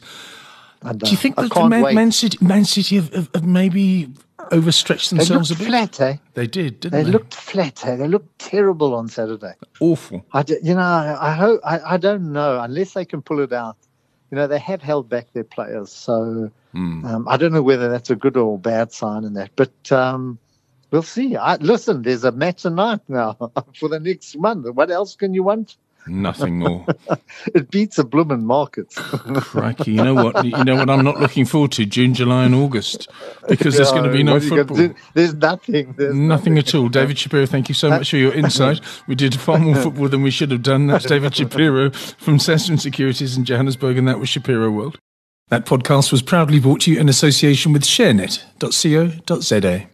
Do 0.98 1.10
you 1.10 1.18
think 1.18 1.36
that 1.36 1.54
Man, 1.70 1.96
Man, 1.96 2.12
City, 2.12 2.38
Man 2.42 2.66
City 2.66 2.96
have, 2.98 3.14
have, 3.14 3.30
have 3.34 3.46
maybe 3.46 4.10
overstretched 4.52 5.10
themselves 5.10 5.52
a 5.52 5.56
bit. 5.56 5.68
Flat, 5.68 6.02
eh? 6.02 6.18
They 6.34 6.48
did, 6.48 6.80
didn't 6.80 6.98
they? 6.98 7.04
They 7.04 7.12
looked 7.12 7.34
flat, 7.34 7.86
eh? 7.86 7.96
They 7.96 8.08
looked 8.08 8.40
terrible 8.40 8.94
on 8.96 9.08
Saturday. 9.08 9.54
Awful. 9.80 10.26
I, 10.34 10.44
you 10.62 10.74
know, 10.74 10.82
I, 10.82 11.32
I 11.32 11.34
hope 11.34 11.62
I, 11.64 11.80
I 11.94 11.98
don't 11.98 12.32
know 12.32 12.60
unless 12.60 12.94
they 12.94 13.06
can 13.06 13.22
pull 13.22 13.40
it 13.40 13.54
out. 13.54 13.78
You 14.32 14.38
know, 14.38 14.48
they 14.48 14.60
have 14.60 14.82
held 14.82 15.10
back 15.10 15.32
their 15.34 15.44
players, 15.44 15.92
so 15.92 16.52
mm. 16.74 17.06
um, 17.06 17.28
I 17.28 17.38
don't 17.38 17.54
know 17.54 17.62
whether 17.62 17.90
that's 17.90 18.10
a 18.10 18.16
good 18.16 18.36
or 18.36 18.58
bad 18.58 18.92
sign 18.92 19.26
in 19.26 19.34
that. 19.36 19.52
But 19.56 19.92
um, 19.92 20.40
we'll 20.90 21.04
see. 21.04 21.36
I, 21.36 21.58
listen, 21.58 22.02
there's 22.02 22.24
a 22.24 22.32
match 22.32 22.64
tonight 22.64 23.02
now 23.08 23.34
for 23.80 23.90
the 23.90 24.00
next 24.00 24.36
month. 24.38 24.68
What 24.74 24.90
else 24.90 25.16
can 25.16 25.36
you 25.36 25.44
want? 25.44 25.78
Nothing 26.08 26.60
more. 26.60 26.86
it 27.56 27.72
beats 27.72 27.98
a 27.98 28.04
blooming 28.04 28.46
market. 28.46 28.94
Crikey! 28.96 29.94
You 29.94 30.04
know 30.04 30.16
what? 30.16 30.46
You 30.46 30.64
know 30.64 30.76
what? 30.76 30.90
I'm 30.90 31.04
not 31.04 31.20
looking 31.20 31.46
forward 31.46 31.72
to 31.74 31.86
June, 31.86 32.14
July, 32.14 32.46
and 32.46 32.54
August 32.54 33.08
because 33.48 33.78
there's 33.78 33.92
going 33.92 34.04
to 34.04 34.12
be 34.12 34.24
no 34.24 34.40
football. 34.40 34.94
There's 35.14 35.34
nothing. 35.34 35.94
There's 35.98 36.14
nothing, 36.14 36.28
nothing 36.28 36.58
at 36.58 36.76
all. 36.76 36.90
David 36.90 37.18
Shapiro, 37.18 37.46
thank 37.46 37.70
you 37.70 37.76
so 37.76 37.90
much 37.90 38.10
for 38.10 38.18
your 38.18 38.34
insight. 38.34 38.82
We 39.08 39.16
did 39.16 39.40
far 39.40 39.60
more 39.60 39.76
football 39.76 40.10
than 40.10 40.24
we 40.24 40.32
should 40.32 40.52
have 40.52 40.64
done. 40.64 40.88
That's 40.88 41.06
David 41.06 41.36
Shapiro 41.36 41.92
from 41.92 42.38
Sasfin 42.38 42.80
Securities 42.80 43.38
in 43.38 43.46
Johannesburg, 43.46 43.98
and 43.98 44.08
that 44.08 44.20
was 44.20 44.30
Shapiro 44.30 44.72
World. 44.72 45.00
That 45.50 45.66
podcast 45.66 46.12
was 46.12 46.22
proudly 46.22 46.60
brought 46.60 46.82
to 46.82 46.92
you 46.92 47.00
in 47.00 47.10
association 47.10 47.74
with 47.74 47.84
ShareNet.co.za. 47.84 49.90